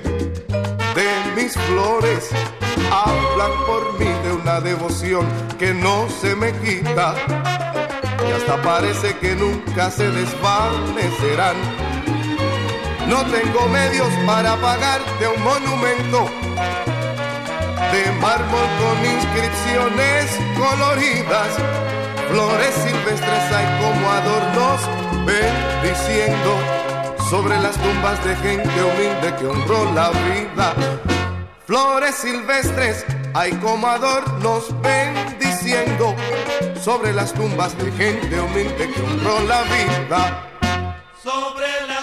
de 0.96 1.08
mis 1.36 1.54
flores. 1.54 2.30
Hablan 2.92 3.66
por 3.66 4.00
mí 4.00 4.10
de 4.24 4.34
una 4.34 4.62
devoción 4.62 5.28
que 5.60 5.74
no 5.74 6.08
se 6.22 6.36
me 6.36 6.54
quita 6.60 7.16
y 8.28 8.32
hasta 8.32 8.62
parece 8.62 9.18
que 9.18 9.36
nunca 9.36 9.92
se 9.92 10.10
desvanecerán. 10.10 11.58
No 13.10 13.26
tengo 13.26 13.68
medios 13.68 14.08
para 14.26 14.56
pagarte 14.56 15.28
un 15.28 15.44
monumento 15.44 16.30
de 17.94 18.12
mármol 18.14 18.68
con 18.82 19.06
inscripciones 19.06 20.40
coloridas, 20.58 21.50
flores 22.28 22.74
silvestres 22.74 23.52
hay 23.52 23.68
como 23.82 24.10
adornos 24.10 24.82
bendiciendo 25.28 26.58
sobre 27.30 27.60
las 27.60 27.78
tumbas 27.78 28.24
de 28.26 28.36
gente 28.38 28.84
humilde 28.84 29.36
que 29.38 29.46
honró 29.46 29.94
la 29.94 30.10
vida. 30.10 30.74
Flores 31.68 32.16
silvestres 32.16 33.06
hay 33.36 33.52
como 33.58 33.88
adornos 33.88 34.74
bendiciendo 34.82 36.16
sobre 36.82 37.14
las 37.14 37.32
tumbas 37.32 37.78
de 37.78 37.92
gente 37.92 38.42
humilde 38.42 38.90
que 38.92 39.02
honró 39.02 39.40
la 39.42 39.62
vida. 39.62 40.50
sobre 41.24 41.68
las 41.88 42.03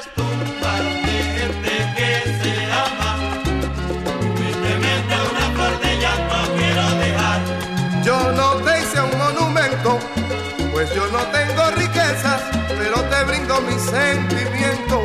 mi 13.63 13.79
sentimiento, 13.79 15.03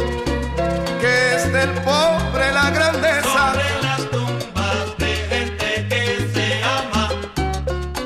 que 1.02 1.36
es 1.36 1.52
del 1.52 1.72
pobre 1.84 2.52
la 2.54 2.70
grandeza. 2.70 3.54
Sobre 3.54 3.82
las 3.82 4.02
tumbas 4.12 4.98
de 4.98 5.12
gente 5.32 5.88
que 5.90 6.04
se 6.34 6.64
ama. 6.64 7.10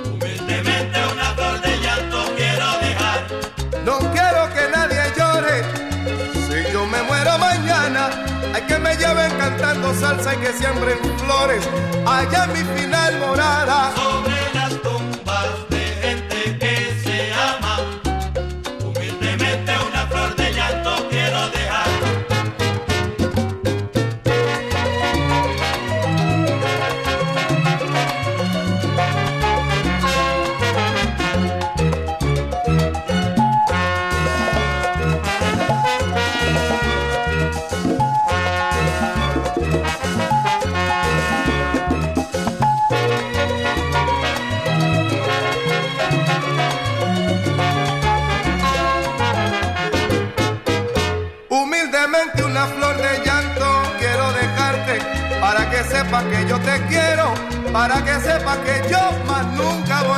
Humildemente 0.05 0.99
una 1.13 1.33
flor 1.35 1.61
de 1.61 1.77
llanto 1.79 2.17
quiero 2.35 2.67
dejar. 2.81 3.19
No 3.85 3.99
quiero 4.13 4.41
que 4.53 4.63
nadie 4.75 5.01
llore, 5.17 5.63
si 6.47 6.71
yo 6.73 6.85
me 6.85 7.01
muero 7.03 7.37
mañana, 7.37 8.09
hay 8.53 8.61
que 8.63 8.79
me 8.79 8.95
lleven 8.95 9.31
cantando 9.37 9.93
salsa 9.93 10.33
y 10.33 10.37
que 10.37 10.53
siembren 10.53 10.99
flores, 11.19 11.63
allá 12.05 12.45
en 12.45 12.53
mi 12.53 12.79
final 12.79 13.19
morada. 13.19 13.91
Sobre 13.95 14.38
para 57.79 58.03
que 58.03 58.19
sepa 58.19 58.57
que 58.65 58.89
yo 58.91 58.99
más 59.25 59.45
nunca 59.57 60.03
voy 60.03 60.08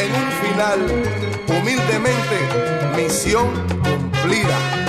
en 0.00 0.12
un 0.14 0.30
final, 0.42 0.80
humildemente, 1.48 2.38
misión 2.96 3.48
cumplida. 3.82 4.87